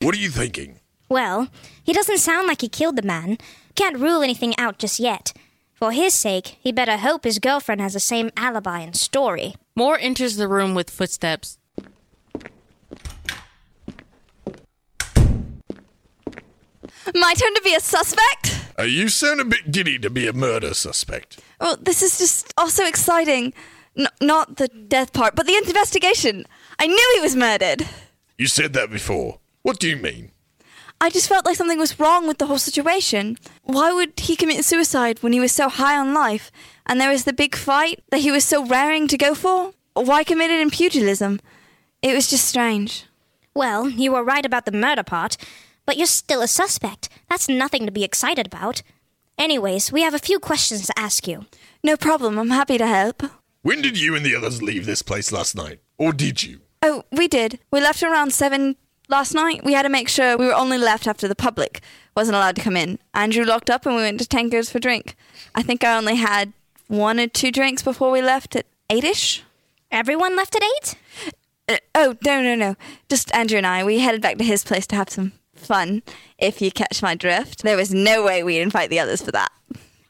[0.04, 0.80] What are you thinking?
[1.08, 1.48] Well,
[1.82, 3.38] he doesn't sound like he killed the man.
[3.74, 5.32] Can't rule anything out just yet.
[5.72, 9.54] For his sake, he better hope his girlfriend has the same alibi and story.
[9.74, 11.56] Moore enters the room with footsteps.
[17.14, 18.60] My turn to be a suspect?
[18.78, 21.40] Uh, you sound a bit giddy to be a murder suspect.
[21.58, 23.54] Well, this is just also exciting.
[23.96, 26.44] N- not the death part, but the investigation.
[26.78, 27.88] I knew he was murdered.
[28.36, 29.38] You said that before.
[29.64, 30.30] What do you mean?
[31.00, 33.38] I just felt like something was wrong with the whole situation.
[33.62, 36.52] Why would he commit suicide when he was so high on life?
[36.84, 39.72] And there was the big fight that he was so raring to go for?
[39.94, 41.40] Why commit it in pugilism?
[42.02, 43.06] It was just strange.
[43.54, 45.38] Well, you were right about the murder part,
[45.86, 47.08] but you're still a suspect.
[47.30, 48.82] That's nothing to be excited about.
[49.38, 51.46] Anyways, we have a few questions to ask you.
[51.82, 53.22] No problem, I'm happy to help.
[53.62, 55.80] When did you and the others leave this place last night?
[55.96, 56.60] Or did you?
[56.82, 57.60] Oh, we did.
[57.70, 58.76] We left around seven
[59.08, 59.64] last night.
[59.64, 61.80] We had to make sure we were only left after the public
[62.16, 62.98] wasn't allowed to come in.
[63.12, 65.16] Andrew locked up and we went to Tanker's for drink.
[65.54, 66.52] I think I only had
[66.88, 69.42] one or two drinks before we left at eight-ish.
[69.90, 70.94] Everyone left at eight?
[71.68, 72.76] Uh, oh, no, no, no.
[73.08, 73.84] Just Andrew and I.
[73.84, 76.02] We headed back to his place to have some fun,
[76.38, 77.62] if you catch my drift.
[77.62, 79.50] There was no way we'd invite the others for that.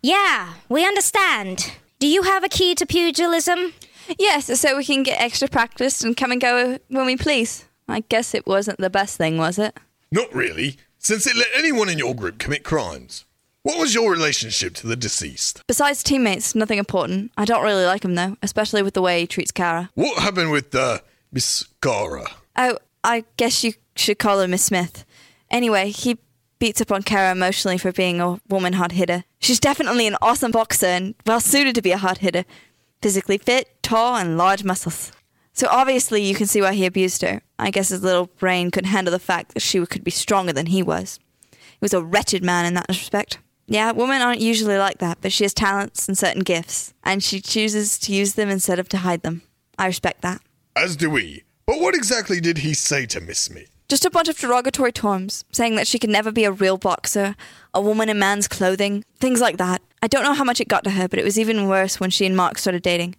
[0.03, 1.73] Yeah, we understand.
[1.99, 3.73] Do you have a key to pugilism?
[4.19, 7.65] Yes, so we can get extra practice and come and go when we please.
[7.89, 9.77] I guess it wasn't the best thing, was it?
[10.11, 13.25] Not really, since it let anyone in your group commit crimes.
[13.63, 15.63] What was your relationship to the deceased?
[15.67, 17.33] Besides teammates, nothing important.
[17.37, 19.91] I don't really like him though, especially with the way he treats Kara.
[19.95, 20.99] What happened with uh,
[21.33, 22.27] Miss Cara?
[22.57, 25.07] Oh, I guess you should call her Miss Smith.
[25.51, 26.19] Anyway, he
[26.59, 29.25] beats up on Kara emotionally for being a woman hard hitter.
[29.41, 32.45] She's definitely an awesome boxer and well suited to be a hard hitter.
[33.01, 35.11] Physically fit, tall, and large muscles.
[35.55, 37.41] So obviously you can see why he abused her.
[37.59, 40.67] I guess his little brain couldn't handle the fact that she could be stronger than
[40.67, 41.21] he was.
[41.53, 43.39] He was a wretched man in that respect.
[43.67, 47.41] Yeah, women aren't usually like that, but she has talents and certain gifts, and she
[47.41, 49.43] chooses to use them instead of to hide them.
[49.79, 50.43] I respect that.
[50.77, 51.45] As do we.
[51.67, 53.71] But what exactly did he say to Miss Smith?
[53.89, 57.37] Just a bunch of derogatory terms, saying that she could never be a real boxer,
[57.73, 59.81] a woman in man's clothing, things like that.
[60.03, 62.11] I don't know how much it got to her, but it was even worse when
[62.11, 63.17] she and Mark started dating.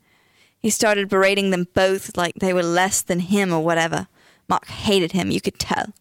[0.66, 4.08] He started berating them both like they were less than him or whatever.
[4.50, 5.94] Mark hated him, you could tell.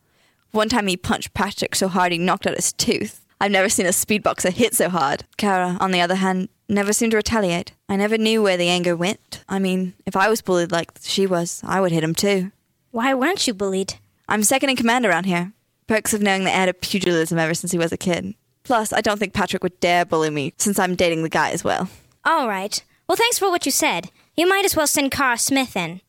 [0.52, 3.20] One time he punched Patrick so hard he knocked out his tooth.
[3.38, 5.24] I've never seen a speedboxer hit so hard.
[5.36, 7.72] Kara, on the other hand, never seemed to retaliate.
[7.90, 9.44] I never knew where the anger went.
[9.50, 12.50] I mean, if I was bullied like she was, I would hit him too.
[12.90, 13.96] Why weren't you bullied?
[14.30, 15.52] I'm second in command around here.
[15.88, 18.32] Perks of knowing the heir to pugilism ever since he was a kid.
[18.62, 21.62] Plus, I don't think Patrick would dare bully me since I'm dating the guy as
[21.62, 21.90] well.
[22.24, 22.82] All right.
[23.06, 24.10] Well, thanks for what you said.
[24.36, 26.00] You might as well send Cara Smith in.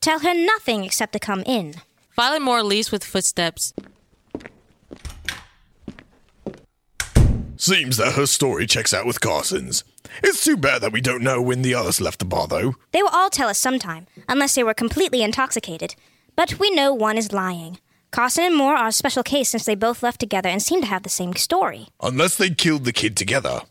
[0.00, 1.74] Tell her nothing except to come in.
[2.16, 3.72] Violet Moore leaves with footsteps.
[7.56, 9.84] Seems that her story checks out with Carson's.
[10.22, 12.74] It's too bad that we don't know when the others left the bar, though.
[12.92, 15.94] They will all tell us sometime, unless they were completely intoxicated.
[16.34, 17.78] But we know one is lying.
[18.10, 20.86] Carson and Moore are a special case since they both left together and seem to
[20.86, 21.88] have the same story.
[22.02, 23.62] Unless they killed the kid together.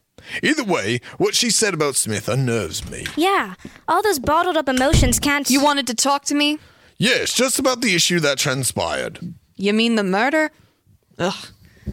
[0.44, 3.06] Either way, what she said about Smith unnerves me.
[3.16, 3.56] Yeah,
[3.88, 5.50] all those bottled up emotions can't.
[5.50, 6.60] You wanted to talk to me?
[6.98, 9.34] Yes, just about the issue that transpired.
[9.56, 10.52] You mean the murder?
[11.20, 11.48] Ugh.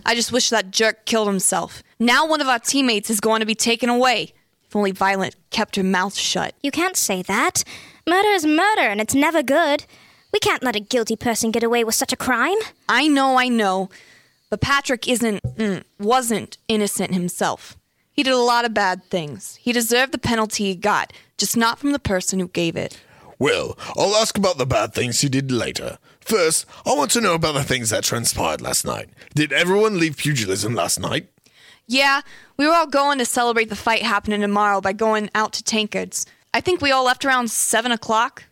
[0.05, 1.83] I just wish that jerk killed himself.
[1.99, 4.33] Now one of our teammates is going to be taken away.
[4.67, 6.55] If only Violet kept her mouth shut.
[6.63, 7.63] You can't say that.
[8.07, 9.85] Murder is murder, and it's never good.
[10.33, 12.59] We can't let a guilty person get away with such a crime.
[12.89, 13.89] I know, I know.
[14.51, 17.77] But Patrick isn't, mm, wasn't innocent himself.
[18.15, 19.57] He did a lot of bad things.
[19.57, 23.01] He deserved the penalty he got, just not from the person who gave it.
[23.41, 25.99] Well, I'll ask about the bad things he did later.
[26.21, 29.11] First, I want to know about the things that transpired last night.
[29.35, 31.29] Did everyone leave pugilism last night?
[31.89, 32.21] Yeah,
[32.57, 36.25] we were all going to celebrate the fight happening tomorrow by going out to Tankards.
[36.55, 38.45] I think we all left around 7 o'clock.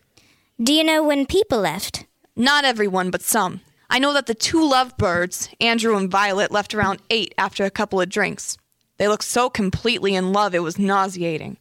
[0.61, 2.05] Do you know when people left?
[2.35, 3.61] Not everyone, but some.
[3.89, 8.01] I know that the two lovebirds, Andrew and Violet, left around 8 after a couple
[8.01, 8.57] of drinks.
[9.03, 11.57] They looked so completely in love it was nauseating.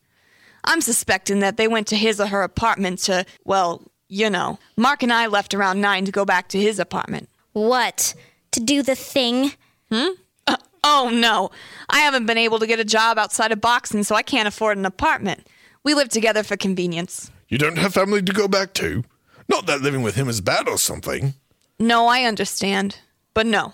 [0.62, 4.60] I'm suspecting that they went to his or her apartment to, well, you know.
[4.76, 7.28] Mark and I left around 9 to go back to his apartment.
[7.52, 8.14] What?
[8.52, 9.54] To do the thing?
[9.90, 10.10] Hmm?
[10.46, 11.50] Uh, oh, no.
[11.90, 14.78] I haven't been able to get a job outside of boxing, so I can't afford
[14.78, 15.48] an apartment.
[15.82, 17.28] We live together for convenience.
[17.48, 19.02] You don't have family to go back to?
[19.48, 21.34] Not that living with him is bad or something.
[21.80, 22.98] No, I understand.
[23.34, 23.72] But no,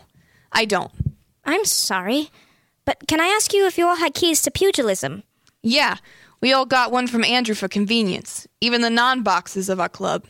[0.52, 0.92] I don't.
[1.44, 2.30] I'm sorry.
[2.88, 5.22] But can I ask you if you all had keys to pugilism?
[5.62, 5.96] Yeah,
[6.40, 10.24] we all got one from Andrew for convenience, even the non boxes of our club.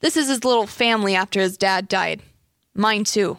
[0.00, 2.20] This is his little family after his dad died.
[2.74, 3.38] Mine too.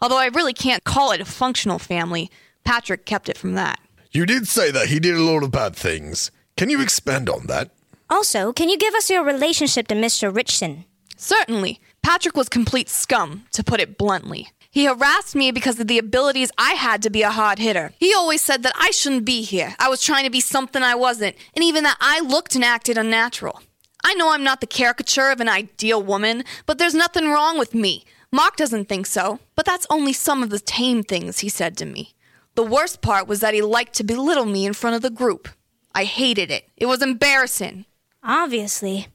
[0.00, 2.30] Although I really can't call it a functional family,
[2.62, 3.80] Patrick kept it from that.
[4.12, 6.30] You did say that he did a lot of bad things.
[6.56, 7.72] Can you expand on that?
[8.08, 10.32] Also, can you give us your relationship to Mr.
[10.32, 10.84] Richson?
[11.16, 11.80] Certainly.
[12.04, 14.50] Patrick was complete scum, to put it bluntly.
[14.76, 17.94] He harassed me because of the abilities I had to be a hard hitter.
[17.98, 19.74] He always said that I shouldn't be here.
[19.78, 22.98] I was trying to be something I wasn't, and even that I looked and acted
[22.98, 23.62] unnatural.
[24.04, 27.74] I know I'm not the caricature of an ideal woman, but there's nothing wrong with
[27.74, 28.04] me.
[28.30, 31.86] Mark doesn't think so, but that's only some of the tame things he said to
[31.86, 32.14] me.
[32.54, 35.48] The worst part was that he liked to belittle me in front of the group.
[35.94, 36.68] I hated it.
[36.76, 37.86] It was embarrassing.
[38.22, 39.08] Obviously.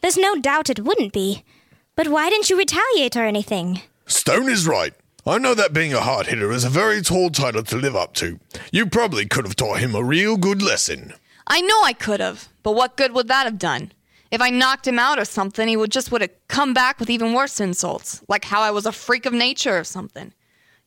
[0.00, 1.44] There's no doubt it wouldn't be.
[1.94, 3.80] But why didn't you retaliate or anything?
[4.06, 4.92] Stone is right.
[5.26, 8.12] I know that being a hard hitter is a very tall title to live up
[8.16, 8.38] to.
[8.70, 11.14] You probably could have taught him a real good lesson.
[11.46, 13.92] I know I could have, but what good would that have done?
[14.30, 17.08] If I knocked him out or something, he would just would have come back with
[17.08, 20.34] even worse insults, like how I was a freak of nature or something.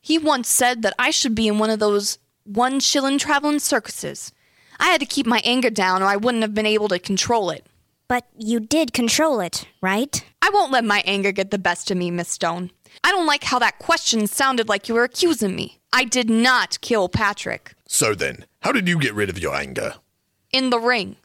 [0.00, 4.30] He once said that I should be in one of those one shillin' traveling circuses.
[4.78, 7.50] I had to keep my anger down or I wouldn't have been able to control
[7.50, 7.66] it.
[8.06, 10.24] But you did control it, right?
[10.40, 12.70] I won't let my anger get the best of me, Miss Stone.
[13.04, 15.78] I don't like how that question sounded like you were accusing me.
[15.92, 17.74] I did not kill Patrick.
[17.86, 19.94] So then, how did you get rid of your anger?
[20.52, 21.16] In the ring.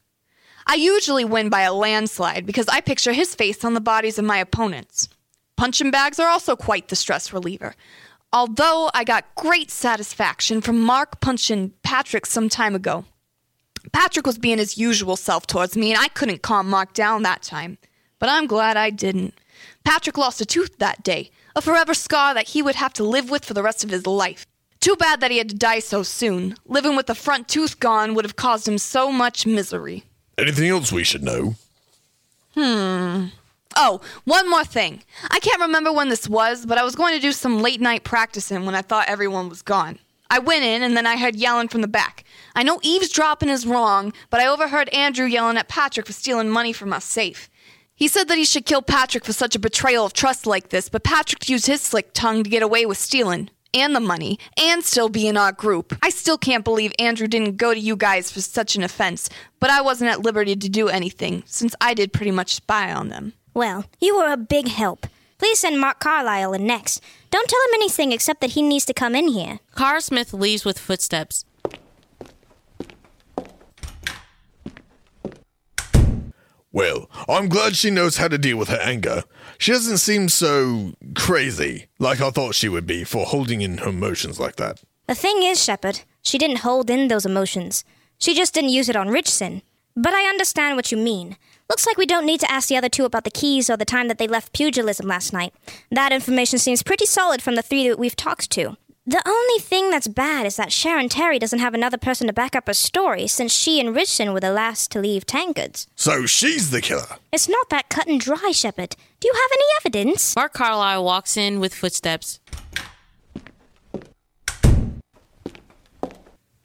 [0.66, 4.26] I usually win by a landslide because I picture his face on the bodies of
[4.26, 5.10] my opponents.
[5.58, 7.76] Punching bags are also quite the stress reliever.
[8.32, 13.06] Although I got great satisfaction from Mark punching Patrick some time ago.
[13.92, 17.44] Patrick was being his usual self towards me, and I couldn't calm Mark down that
[17.44, 17.78] time.
[18.18, 19.34] But I'm glad I didn't.
[19.84, 23.30] Patrick lost a tooth that day, a forever scar that he would have to live
[23.30, 24.46] with for the rest of his life.
[24.80, 26.56] Too bad that he had to die so soon.
[26.66, 30.04] Living with the front tooth gone would have caused him so much misery.
[30.38, 31.56] Anything else we should know?
[32.56, 33.28] Hmm.
[33.76, 35.04] Oh, one more thing.
[35.32, 38.04] I can't remember when this was, but I was going to do some late night
[38.04, 40.00] practicing when I thought everyone was gone.
[40.30, 42.24] I went in and then I heard yelling from the back.
[42.56, 46.74] I know eavesdropping is wrong, but I overheard Andrew yelling at Patrick for stealing money
[46.74, 47.50] from our safe.
[47.96, 50.90] He said that he should kill Patrick for such a betrayal of trust like this,
[50.90, 54.84] but Patrick used his slick tongue to get away with stealing and the money and
[54.84, 55.96] still be in our group.
[56.02, 59.30] I still can't believe Andrew didn't go to you guys for such an offense,
[59.60, 63.10] but I wasn't at liberty to do anything since I did pretty much spy on
[63.10, 63.34] them.
[63.54, 65.08] Well, you were a big help.
[65.38, 67.02] Please send Mark Carlisle in next.
[67.30, 69.60] Don't tell him anything except that he needs to come in here.
[69.76, 71.46] Cara Smith leaves with footsteps.
[76.74, 79.24] Well, I'm glad she knows how to deal with her anger.
[79.60, 83.90] She doesn't seem so crazy like I thought she would be for holding in her
[83.90, 84.82] emotions like that.
[85.08, 87.86] The thing is, Shepard, she didn't hold in those emotions.
[88.18, 89.62] She just didn't use it on Richson.
[89.96, 91.38] But I understand what you mean.
[91.70, 93.86] Looks like we don't need to ask the other two about the keys or the
[93.86, 95.54] time that they left pugilism last night.
[95.92, 98.76] That information seems pretty solid from the three that we've talked to.
[99.06, 102.56] The only thing that's bad is that Sharon Terry doesn't have another person to back
[102.56, 105.88] up her story since she and Richson were the last to leave Tankards.
[105.94, 107.18] So she's the killer.
[107.34, 108.96] It's not that cut and dry, Shepard.
[109.20, 110.34] Do you have any evidence?
[110.38, 112.40] Mark Carlisle walks in with footsteps.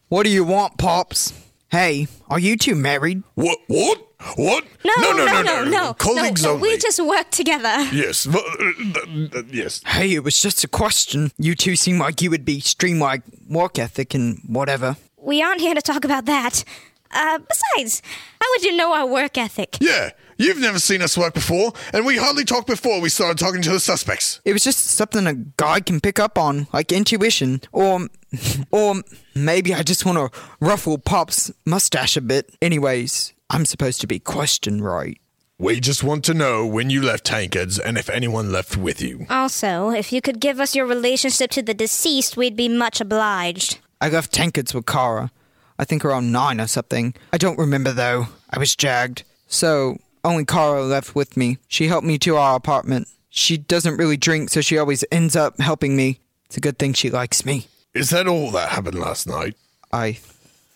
[0.06, 1.32] What do you want, Pops?
[1.72, 3.24] Hey, are you two married?
[3.34, 3.58] What?
[3.66, 4.07] What?
[4.36, 4.64] What?
[4.84, 5.94] No, no, no, no, no, no.
[5.94, 6.70] Colleagues no, no, only.
[6.70, 7.86] We just work together.
[7.92, 9.80] Yes, but, uh, th- th- yes.
[9.86, 11.30] Hey, it was just a question.
[11.38, 14.96] You two seem like you would be streamlined work ethic and whatever.
[15.16, 16.64] We aren't here to talk about that.
[17.10, 18.02] Uh, besides,
[18.40, 19.78] how would you know our work ethic?
[19.80, 23.62] Yeah, you've never seen us work before, and we hardly talked before we started talking
[23.62, 24.40] to the suspects.
[24.44, 28.08] It was just something a guy can pick up on, like intuition, or,
[28.72, 28.96] or
[29.34, 32.54] maybe I just want to ruffle Pop's mustache a bit.
[32.60, 35.18] Anyways, I'm supposed to be questioned, right?
[35.58, 39.26] We just want to know when you left Tankards and if anyone left with you.
[39.28, 43.78] Also, if you could give us your relationship to the deceased, we'd be much obliged.
[44.00, 45.32] I left Tankards with Kara.
[45.78, 47.14] I think around nine or something.
[47.32, 48.28] I don't remember though.
[48.50, 49.24] I was jagged.
[49.48, 51.58] So, only Kara left with me.
[51.68, 53.08] She helped me to our apartment.
[53.30, 56.20] She doesn't really drink, so she always ends up helping me.
[56.46, 57.66] It's a good thing she likes me.
[57.94, 59.56] Is that all that happened last night?
[59.92, 60.12] I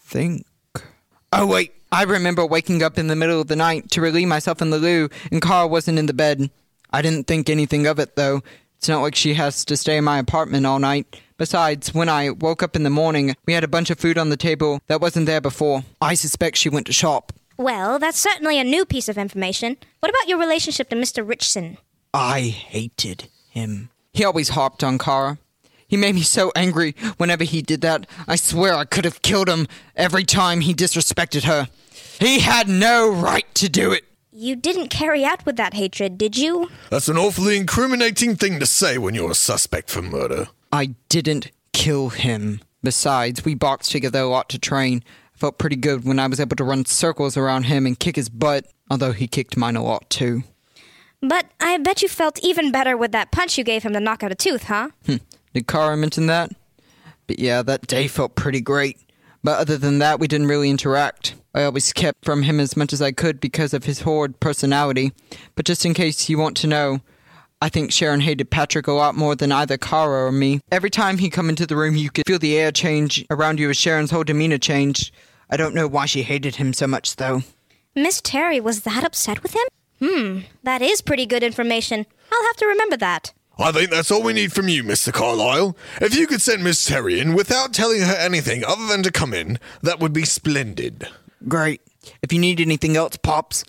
[0.05, 0.47] think.
[1.33, 1.73] Oh, wait.
[1.93, 4.79] I remember waking up in the middle of the night to relieve myself in the
[4.79, 6.51] loo, and Kara wasn't in the bed.
[6.91, 8.41] I didn't think anything of it, though.
[8.79, 11.21] It's not like she has to stay in my apartment all night.
[11.37, 14.31] Besides, when I woke up in the morning, we had a bunch of food on
[14.31, 15.85] the table that wasn't there before.
[16.01, 17.31] I suspect she went to shop.
[17.59, 19.77] Well, that's certainly a new piece of information.
[20.01, 21.29] What about your relationship to Mr.
[21.29, 21.77] Richson?
[22.15, 23.91] I hated him.
[24.15, 25.37] He always harped on Kara.
[25.87, 28.07] He made me so angry whenever he did that.
[28.27, 31.69] I swear I could have killed him every time he disrespected her.
[32.23, 34.05] He had no right to do it.
[34.31, 36.71] You didn't carry out with that hatred, did you?
[36.89, 40.47] That's an awfully incriminating thing to say when you're a suspect for murder.
[40.71, 42.61] I didn't kill him.
[42.81, 45.03] Besides, we boxed together a lot to train.
[45.35, 48.15] I felt pretty good when I was able to run circles around him and kick
[48.15, 50.45] his butt, although he kicked mine a lot too.
[51.21, 54.23] But I bet you felt even better with that punch you gave him to knock
[54.23, 54.91] out a tooth, huh?
[55.07, 55.17] Hmm.
[55.55, 56.53] Did Kara mention that?
[57.27, 59.01] But yeah, that day felt pretty great.
[59.45, 61.35] But other than that, we didn't really interact.
[61.55, 65.13] I always kept from him as much as I could because of his horrid personality.
[65.55, 67.01] But just in case you want to know,
[67.61, 70.61] I think Sharon hated Patrick a lot more than either Kara or me.
[70.71, 73.71] Every time he come into the room, you could feel the air change around you
[73.71, 75.13] as Sharon's whole demeanor changed.
[75.51, 77.43] I don't know why she hated him so much, though.
[77.95, 79.67] Miss Terry was that upset with him?
[80.01, 82.07] Hmm, that is pretty good information.
[82.33, 83.33] I'll have to remember that.
[83.63, 85.13] I think that's all we need from you, Mr.
[85.13, 85.77] Carlyle.
[86.01, 89.33] If you could send Miss Terry in without telling her anything other than to come
[89.33, 91.07] in, that would be splendid.
[91.47, 91.81] Great.
[92.23, 93.65] If you need anything else, Pops,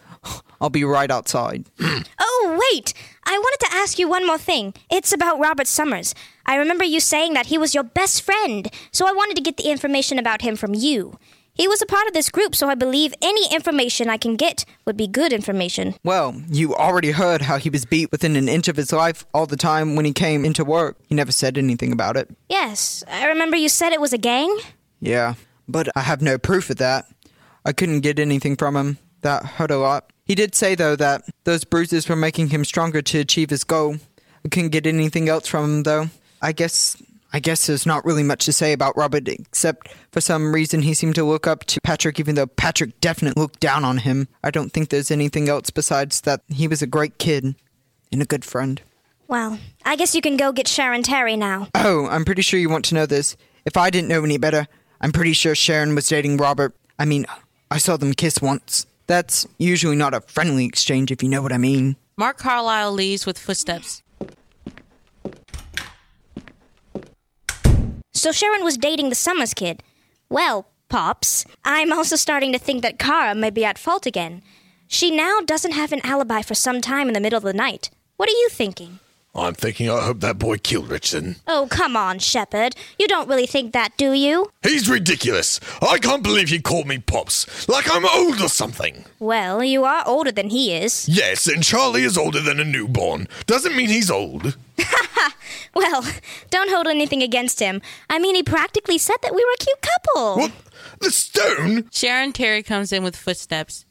[0.59, 1.65] I'll be right outside.
[2.45, 2.93] Oh, wait!
[3.25, 4.73] I wanted to ask you one more thing.
[4.89, 6.13] It's about Robert Summers.
[6.45, 9.55] I remember you saying that he was your best friend, so I wanted to get
[9.55, 11.17] the information about him from you.
[11.55, 14.65] He was a part of this group, so I believe any information I can get
[14.85, 15.93] would be good information.
[16.03, 19.45] Well, you already heard how he was beat within an inch of his life all
[19.45, 20.97] the time when he came into work.
[21.07, 22.27] He never said anything about it.
[22.49, 24.57] Yes, I remember you said it was a gang?
[24.99, 25.35] Yeah,
[25.67, 27.05] but I have no proof of that.
[27.63, 28.97] I couldn't get anything from him.
[29.21, 30.11] That hurt a lot.
[30.25, 33.97] He did say, though, that those bruises were making him stronger to achieve his goal.
[34.43, 36.09] I couldn't get anything else from him, though.
[36.41, 36.97] I guess.
[37.35, 40.93] I guess there's not really much to say about Robert, except for some reason he
[40.93, 44.27] seemed to look up to Patrick, even though Patrick definitely looked down on him.
[44.43, 47.55] I don't think there's anything else besides that he was a great kid
[48.11, 48.79] and a good friend.
[49.27, 51.69] Well, I guess you can go get Sharon Terry now.
[51.73, 53.35] Oh, I'm pretty sure you want to know this.
[53.65, 54.67] If I didn't know any better,
[55.01, 56.75] I'm pretty sure Sharon was dating Robert.
[56.99, 57.25] I mean,
[57.71, 58.85] I saw them kiss once.
[59.07, 61.95] That's usually not a friendly exchange, if you know what I mean.
[62.15, 64.02] Mark Carlisle leaves with footsteps.
[68.23, 69.83] So Sharon was dating the Summers kid.
[70.29, 74.41] Well, Pops, I'm also starting to think that Kara may be at fault again.
[74.87, 77.89] She now doesn't have an alibi for some time in the middle of the night.
[78.15, 78.99] What are you thinking?
[79.35, 81.37] I'm thinking I hope that boy killed Richardson.
[81.47, 82.75] Oh, come on, Shepard.
[82.99, 84.51] You don't really think that, do you?
[84.61, 85.59] He's ridiculous.
[85.81, 87.67] I can't believe he called me Pops.
[87.67, 89.05] Like I'm old or something.
[89.19, 91.09] Well, you are older than he is.
[91.09, 93.27] Yes, and Charlie is older than a newborn.
[93.47, 94.55] Doesn't mean he's old.
[95.75, 96.05] Well,
[96.51, 97.81] don't hold anything against him.
[98.09, 100.37] I mean, he practically said that we were a cute couple.
[100.37, 100.51] What?
[101.01, 101.89] The stone?
[101.91, 103.85] Sharon Terry comes in with footsteps.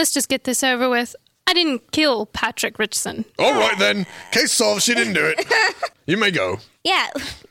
[0.00, 1.14] Let's just get this over with.
[1.46, 3.26] I didn't kill Patrick Richardson.
[3.38, 4.06] All right then.
[4.32, 4.80] Case solved.
[4.82, 5.46] She didn't do it.
[6.06, 6.58] You may go.
[6.82, 7.08] Yeah,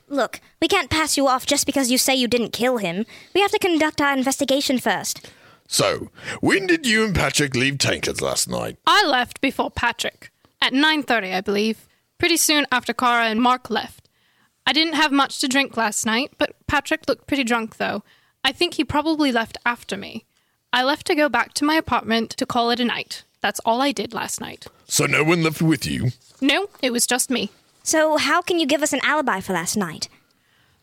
[0.08, 3.06] look, we can't pass you off just because you say you didn't kill him.
[3.34, 5.30] We have to conduct our investigation first.
[5.68, 8.78] So, when did you and Patrick leave Tankards last night?
[8.84, 10.32] I left before Patrick.
[10.60, 11.86] At 9:30, I believe.
[12.18, 14.08] Pretty soon after Cara and Mark left.
[14.66, 18.02] I didn't have much to drink last night, but Patrick looked pretty drunk though.
[18.42, 20.26] I think he probably left after me.
[20.72, 23.24] I left to go back to my apartment to call it a night.
[23.40, 24.66] That's all I did last night.
[24.86, 26.10] So no one left with you?
[26.40, 27.50] No, it was just me.
[27.82, 30.08] So, how can you give us an alibi for last night?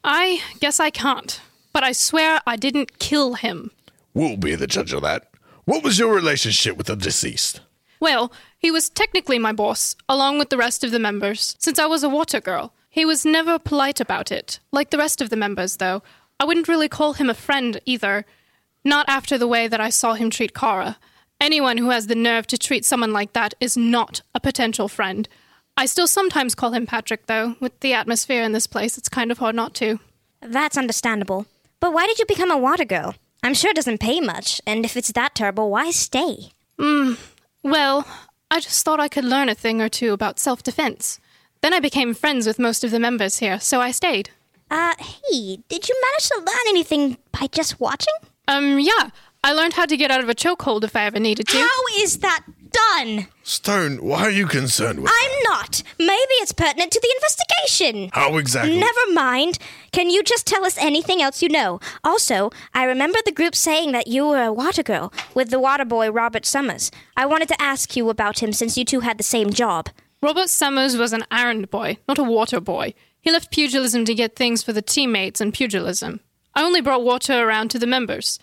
[0.04, 1.40] I guess I can't,
[1.72, 3.72] but I swear I didn't kill him.
[4.14, 5.30] We'll be the judge of that.
[5.66, 7.62] What was your relationship with the deceased?
[8.00, 11.86] Well, he was technically my boss, along with the rest of the members, since I
[11.86, 12.74] was a water girl.
[12.90, 16.02] He was never polite about it, like the rest of the members, though.
[16.40, 18.26] I wouldn't really call him a friend either.
[18.88, 20.96] Not after the way that I saw him treat Kara.
[21.42, 25.28] Anyone who has the nerve to treat someone like that is not a potential friend.
[25.76, 27.58] I still sometimes call him Patrick, though.
[27.60, 30.00] With the atmosphere in this place, it's kind of hard not to.
[30.42, 31.48] That's understandable.
[31.82, 33.16] But why did you become a water girl?
[33.44, 36.52] I'm sure it doesn't pay much, and if it's that terrible, why stay?
[36.80, 37.16] Hmm.
[37.64, 38.08] Well,
[38.50, 41.20] I just thought I could learn a thing or two about self defense.
[41.62, 44.30] Then I became friends with most of the members here, so I stayed.
[44.72, 48.14] Uh, hey, did you manage to learn anything by just watching?
[48.48, 49.10] Um, yeah.
[49.43, 51.58] I learned how to get out of a chokehold if I ever needed to.
[51.58, 53.28] How is that done?
[53.43, 55.84] Stone, why are you concerned with I'm not.
[55.98, 58.10] Maybe it's pertinent to the investigation.
[58.14, 58.78] How exactly?
[58.78, 59.58] Never mind.
[59.91, 61.80] Can you just tell us anything else you know?
[62.04, 65.86] Also, I remember the group saying that you were a water girl with the water
[65.86, 66.91] boy Robert Summers.
[67.16, 69.89] I wanted to ask you about him since you two had the same job.
[70.22, 72.93] Robert Summers was an errand boy, not a water boy.
[73.22, 76.22] He left pugilism to get things for the teammates in pugilism.
[76.58, 78.39] I only brought water around to the members.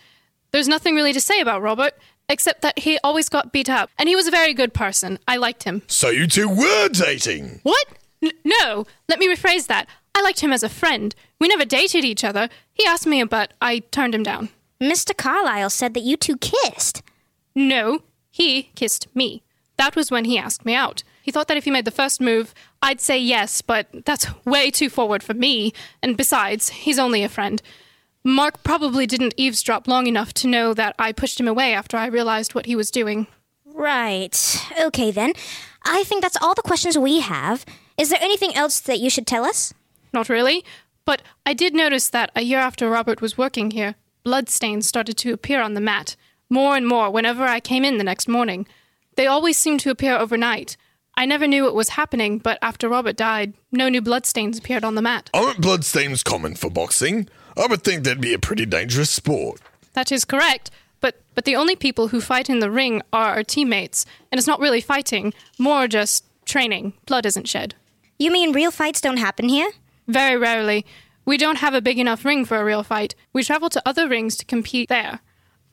[0.51, 1.95] There's nothing really to say about Robert,
[2.29, 5.19] except that he always got beat up, and he was a very good person.
[5.27, 5.81] I liked him.
[5.87, 7.59] So you two were dating?
[7.63, 7.85] What?
[8.23, 9.89] N- no, let me rephrase that.
[10.15, 11.13] I liked him as a friend.
[11.41, 12.47] We never dated each other.
[12.73, 14.47] He asked me, but I turned him down.
[14.81, 15.15] Mr.
[15.15, 17.03] Carlyle said that you two kissed.
[17.53, 17.99] No,
[18.31, 19.43] he kissed me.
[19.75, 21.03] That was when he asked me out.
[21.21, 24.71] He thought that if he made the first move, I'd say yes, but that's way
[24.71, 25.73] too forward for me.
[26.01, 27.61] And besides, he's only a friend.
[28.27, 32.07] Mark probably didn't eavesdrop long enough to know that I pushed him away after I
[32.07, 33.27] realized what he was doing.
[33.63, 34.35] Right.
[34.81, 35.33] Okay then.
[35.85, 37.67] I think that's all the questions we have.
[37.99, 39.75] Is there anything else that you should tell us?
[40.11, 40.65] Not really,
[41.05, 45.31] but I did notice that a year after Robert was working here, bloodstains started to
[45.31, 46.15] appear on the mat,
[46.49, 48.65] more and more whenever I came in the next morning.
[49.17, 50.77] They always seemed to appear overnight.
[51.15, 54.95] I never knew what was happening, but after Robert died, no new bloodstains appeared on
[54.95, 55.29] the mat.
[55.31, 57.29] Aren't bloodstains common for boxing?
[57.57, 59.61] I would think that'd be a pretty dangerous sport.
[59.93, 63.43] That is correct, but but the only people who fight in the ring are our
[63.43, 66.93] teammates, and it's not really fighting, more just training.
[67.05, 67.75] Blood isn't shed.
[68.19, 69.71] You mean real fights don't happen here?
[70.07, 70.85] Very rarely.
[71.25, 73.15] We don't have a big enough ring for a real fight.
[73.33, 75.19] We travel to other rings to compete there.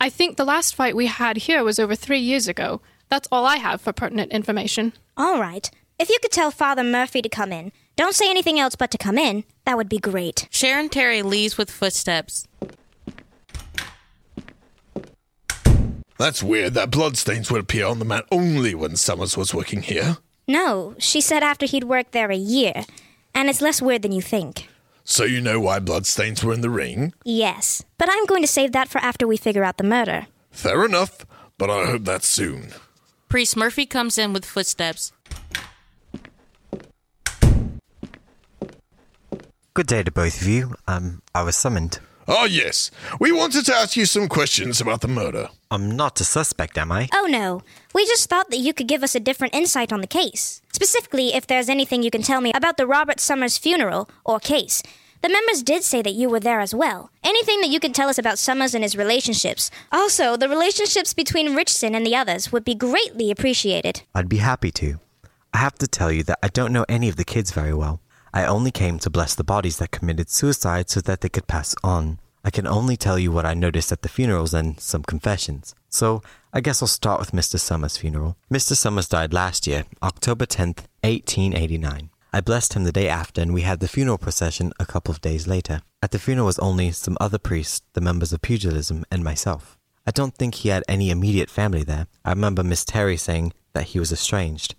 [0.00, 2.80] I think the last fight we had here was over three years ago.
[3.08, 4.94] That's all I have for pertinent information.
[5.16, 5.70] All right.
[5.98, 8.98] If you could tell Father Murphy to come in, don't say anything else but to
[8.98, 10.48] come in, that would be great.
[10.50, 12.46] Sharon Terry leaves with footsteps.
[16.18, 20.18] That's weird that bloodstains would appear on the mat only when Summers was working here.
[20.46, 22.84] No, she said after he'd worked there a year.
[23.34, 24.68] And it's less weird than you think.
[25.04, 27.12] So you know why bloodstains were in the ring?
[27.24, 30.26] Yes, but I'm going to save that for after we figure out the murder.
[30.50, 31.26] Fair enough,
[31.58, 32.68] but I hope that's soon.
[33.28, 35.12] Priest Murphy comes in with footsteps.
[39.74, 40.74] Good day to both of you.
[40.86, 41.98] Um, I was summoned.
[42.28, 42.90] Ah, yes.
[43.18, 45.48] We wanted to ask you some questions about the murder.
[45.70, 47.08] I'm not a suspect, am I?
[47.14, 47.62] Oh no,
[47.94, 50.60] we just thought that you could give us a different insight on the case.
[50.74, 54.82] Specifically, if there's anything you can tell me about the Robert Summers funeral or case.
[55.22, 57.10] The members did say that you were there as well.
[57.24, 59.70] Anything that you can tell us about Summers and his relationships.
[59.90, 64.02] Also, the relationships between Richardson and the others would be greatly appreciated.
[64.14, 64.98] I'd be happy to.
[65.54, 68.00] I have to tell you that I don't know any of the kids very well.
[68.34, 71.74] I only came to bless the bodies that committed suicide so that they could pass
[71.84, 72.18] on.
[72.44, 75.74] I can only tell you what I noticed at the funerals and some confessions.
[75.88, 76.22] So,
[76.52, 77.58] I guess I'll start with Mr.
[77.58, 78.36] Summers' funeral.
[78.50, 78.74] Mr.
[78.74, 82.10] Summers died last year, October 10th, 1889.
[82.32, 85.20] I blessed him the day after, and we had the funeral procession a couple of
[85.20, 85.82] days later.
[86.02, 89.78] At the funeral was only some other priests, the members of pugilism, and myself.
[90.06, 92.06] I don't think he had any immediate family there.
[92.24, 94.74] I remember Miss Terry saying that he was estranged.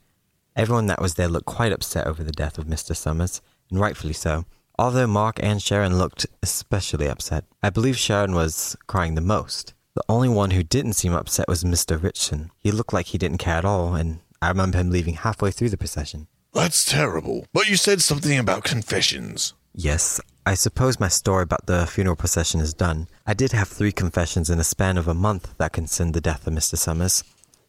[0.55, 2.95] Everyone that was there looked quite upset over the death of Mr.
[2.95, 4.45] Summers, and rightfully so.
[4.77, 9.73] Although Mark and Sharon looked especially upset, I believe Sharon was crying the most.
[9.95, 12.01] The only one who didn't seem upset was Mr.
[12.01, 12.51] Richardson.
[12.57, 15.69] He looked like he didn't care at all, and I remember him leaving halfway through
[15.69, 16.27] the procession.
[16.53, 17.45] That's terrible.
[17.53, 19.53] But you said something about confessions.
[19.75, 23.07] Yes, I suppose my story about the funeral procession is done.
[23.25, 26.45] I did have three confessions in a span of a month that concerned the death
[26.45, 26.77] of Mr.
[26.77, 27.23] Summers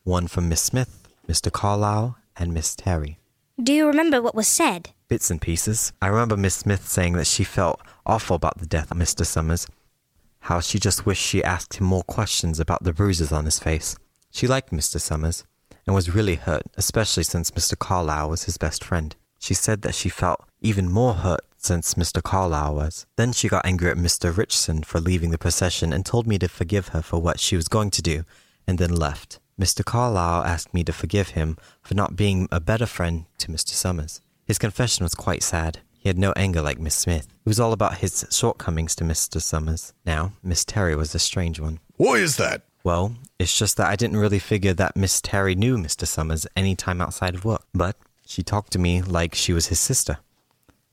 [0.04, 1.50] one from Miss Smith, Mr.
[1.50, 3.18] Carlyle, and Miss Terry.
[3.62, 4.90] Do you remember what was said?
[5.08, 5.92] Bits and pieces.
[6.02, 9.24] I remember Miss Smith saying that she felt awful about the death of Mr.
[9.24, 9.66] Summers,
[10.40, 13.96] how she just wished she asked him more questions about the bruises on his face.
[14.30, 15.00] She liked Mr.
[15.00, 15.44] Summers
[15.86, 17.78] and was really hurt, especially since Mr.
[17.78, 19.14] Carlyle was his best friend.
[19.38, 22.22] She said that she felt even more hurt since Mr.
[22.22, 23.06] Carlyle was.
[23.16, 24.36] Then she got angry at Mr.
[24.36, 27.68] Richardson for leaving the procession and told me to forgive her for what she was
[27.68, 28.24] going to do,
[28.66, 29.38] and then left.
[29.58, 29.84] Mr.
[29.84, 33.70] Carlyle asked me to forgive him for not being a better friend to Mr.
[33.70, 34.20] Summers.
[34.44, 35.80] His confession was quite sad.
[35.92, 37.28] He had no anger like Miss Smith.
[37.44, 39.40] It was all about his shortcomings to Mr.
[39.40, 39.92] Summers.
[40.04, 41.80] Now, Miss Terry was a strange one.
[41.96, 42.62] Why is that?
[42.82, 46.06] Well, it's just that I didn't really figure that Miss Terry knew Mr.
[46.06, 47.62] Summers any time outside of work.
[47.72, 47.96] But
[48.26, 50.18] she talked to me like she was his sister.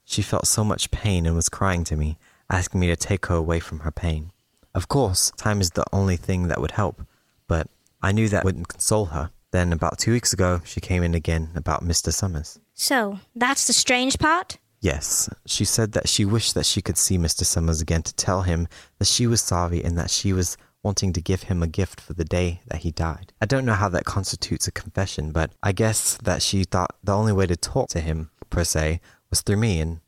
[0.06, 2.18] She felt so much pain and was crying to me,
[2.50, 4.32] asking me to take her away from her pain.
[4.74, 7.02] Of course, time is the only thing that would help,
[7.48, 7.68] but
[8.02, 9.32] I knew that wouldn't console her.
[9.52, 12.14] Then, about two weeks ago, she came in again about Mr.
[12.14, 12.60] Summers.
[12.74, 14.58] So, that's the strange part?
[14.80, 17.44] Yes, she said that she wished that she could see Mr.
[17.44, 21.22] Summers again to tell him that she was sorry and that she was wanting to
[21.22, 23.34] give him a gift for the day that he died.
[23.40, 27.16] I don't know how that constitutes a confession, but I guess that she thought the
[27.16, 29.00] only way to talk to him, per se,
[29.30, 30.00] was through me, and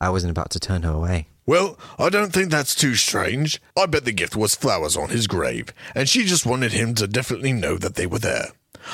[0.00, 1.28] I wasn't about to turn her away.
[1.48, 3.58] Well, I don't think that's too strange.
[3.74, 7.08] I bet the gift was flowers on his grave, and she just wanted him to
[7.08, 8.48] definitely know that they were there.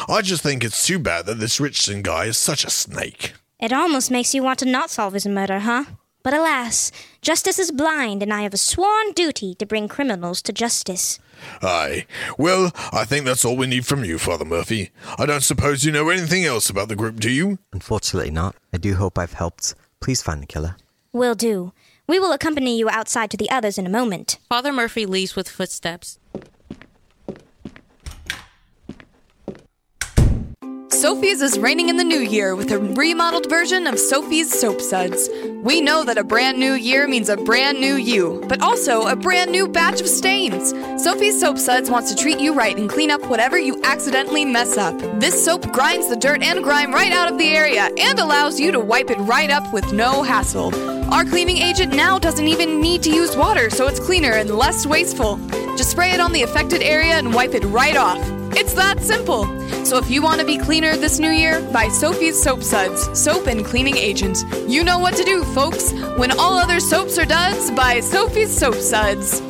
[0.08, 3.32] I just think it's too bad that this Richardson guy is such a snake.
[3.58, 5.86] It almost makes you want to not solve his murder, huh?
[6.22, 6.92] But alas,
[7.22, 11.18] justice is blind, and I have a sworn duty to bring criminals to justice.
[11.60, 12.06] Aye.
[12.38, 14.92] Well, I think that's all we need from you, Father Murphy.
[15.18, 17.58] I don't suppose you know anything else about the group, do you?
[17.72, 18.54] Unfortunately not.
[18.72, 19.74] I do hope I've helped.
[19.98, 20.76] Please find the killer.
[21.12, 21.72] Will do.
[22.06, 24.38] We will accompany you outside to the others in a moment.
[24.50, 26.18] Father Murphy leaves with footsteps.
[31.04, 35.28] Sophie's is reigning in the new year with a remodeled version of Sophie's Soap Suds.
[35.62, 39.14] We know that a brand new year means a brand new you, but also a
[39.14, 40.70] brand new batch of stains.
[40.96, 44.78] Sophie's Soap Suds wants to treat you right and clean up whatever you accidentally mess
[44.78, 44.98] up.
[45.20, 48.72] This soap grinds the dirt and grime right out of the area and allows you
[48.72, 50.74] to wipe it right up with no hassle.
[51.12, 54.86] Our cleaning agent now doesn't even need to use water, so it's cleaner and less
[54.86, 55.36] wasteful.
[55.76, 58.43] Just spray it on the affected area and wipe it right off.
[58.56, 59.44] It's that simple.
[59.84, 63.48] So if you want to be cleaner this new year, buy Sophie's Soap Suds, soap
[63.48, 64.44] and cleaning agent.
[64.68, 65.92] You know what to do, folks.
[66.16, 69.42] When all other soaps are duds, buy Sophie's Soap Suds.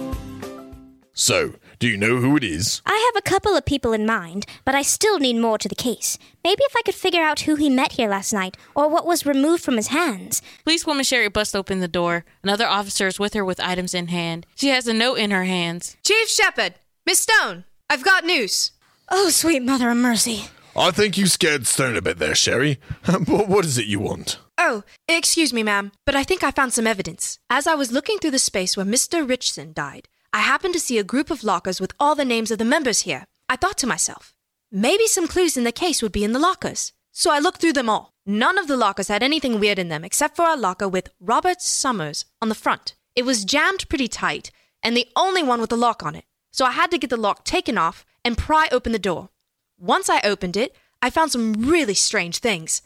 [1.12, 2.80] So, do you know who it is?
[2.86, 5.74] I have a couple of people in mind, but I still need more to the
[5.74, 6.18] case.
[6.42, 9.26] Maybe if I could figure out who he met here last night, or what was
[9.26, 10.40] removed from his hands.
[10.64, 12.24] Policewoman Sherry busts open the door.
[12.42, 14.46] Another officer is with her with items in hand.
[14.54, 15.96] She has a note in her hands.
[16.02, 16.74] Chief Shepard,
[17.04, 18.72] Miss Stone, I've got news.
[19.10, 20.46] Oh, sweet mother of mercy.
[20.76, 22.80] I think you scared Stone a bit there, Sherry.
[23.06, 24.38] But what is it you want?
[24.58, 27.38] Oh, excuse me, ma'am, but I think I found some evidence.
[27.50, 29.28] As I was looking through the space where Mr.
[29.28, 32.58] Richson died, I happened to see a group of lockers with all the names of
[32.58, 33.24] the members here.
[33.48, 34.34] I thought to myself,
[34.72, 36.92] maybe some clues in the case would be in the lockers.
[37.12, 38.12] So I looked through them all.
[38.26, 41.60] None of the lockers had anything weird in them except for a locker with Robert
[41.60, 42.94] Summers on the front.
[43.14, 44.50] It was jammed pretty tight,
[44.82, 46.24] and the only one with a lock on it.
[46.50, 49.30] So I had to get the lock taken off and pry open the door.
[49.78, 52.82] Once I opened it, I found some really strange things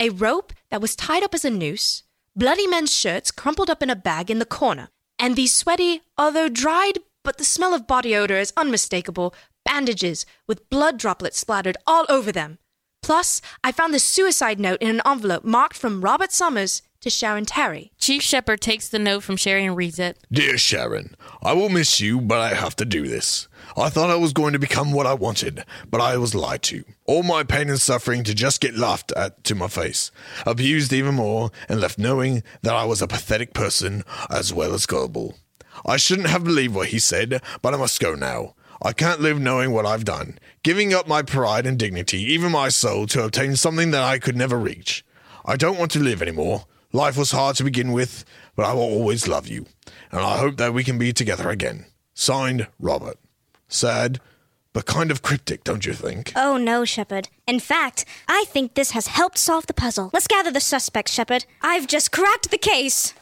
[0.00, 2.02] a rope that was tied up as a noose,
[2.34, 6.48] bloody men's shirts crumpled up in a bag in the corner, and these sweaty, although
[6.48, 9.32] dried, but the smell of body odor is unmistakable,
[9.64, 12.58] bandages with blood droplets splattered all over them.
[13.00, 17.44] Plus, I found this suicide note in an envelope marked from Robert Summers to Sharon
[17.44, 17.91] Terry.
[18.02, 20.18] Chief Shepard takes the note from Sherry and reads it.
[20.32, 23.46] Dear Sharon, I will miss you, but I have to do this.
[23.76, 26.82] I thought I was going to become what I wanted, but I was lied to.
[27.06, 30.10] All my pain and suffering to just get laughed at to my face,
[30.44, 34.84] abused even more, and left knowing that I was a pathetic person as well as
[34.84, 35.36] gullible.
[35.86, 38.56] I shouldn't have believed what he said, but I must go now.
[38.82, 42.68] I can't live knowing what I've done, giving up my pride and dignity, even my
[42.68, 45.04] soul, to obtain something that I could never reach.
[45.44, 46.64] I don't want to live anymore.
[46.94, 48.24] Life was hard to begin with,
[48.54, 49.64] but I will always love you,
[50.10, 51.86] and I hope that we can be together again.
[52.12, 53.18] Signed, Robert.
[53.66, 54.20] Sad,
[54.74, 56.32] but kind of cryptic, don't you think?
[56.36, 57.30] Oh no, Shepard.
[57.46, 60.10] In fact, I think this has helped solve the puzzle.
[60.12, 61.46] Let's gather the suspects, Shepard.
[61.62, 63.14] I've just cracked the case.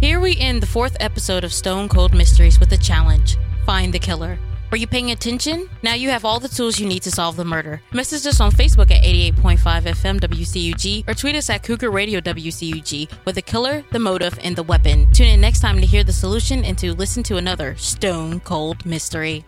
[0.00, 3.98] Here we end the fourth episode of Stone Cold Mysteries with a challenge Find the
[3.98, 4.38] killer.
[4.72, 5.68] Were you paying attention?
[5.82, 7.82] Now you have all the tools you need to solve the murder.
[7.92, 13.10] Message us on Facebook at 88.5 FM WCUG or tweet us at Cougar Radio WCUG
[13.26, 15.12] with the killer, the motive, and the weapon.
[15.12, 18.86] Tune in next time to hear the solution and to listen to another Stone Cold
[18.86, 19.44] Mystery.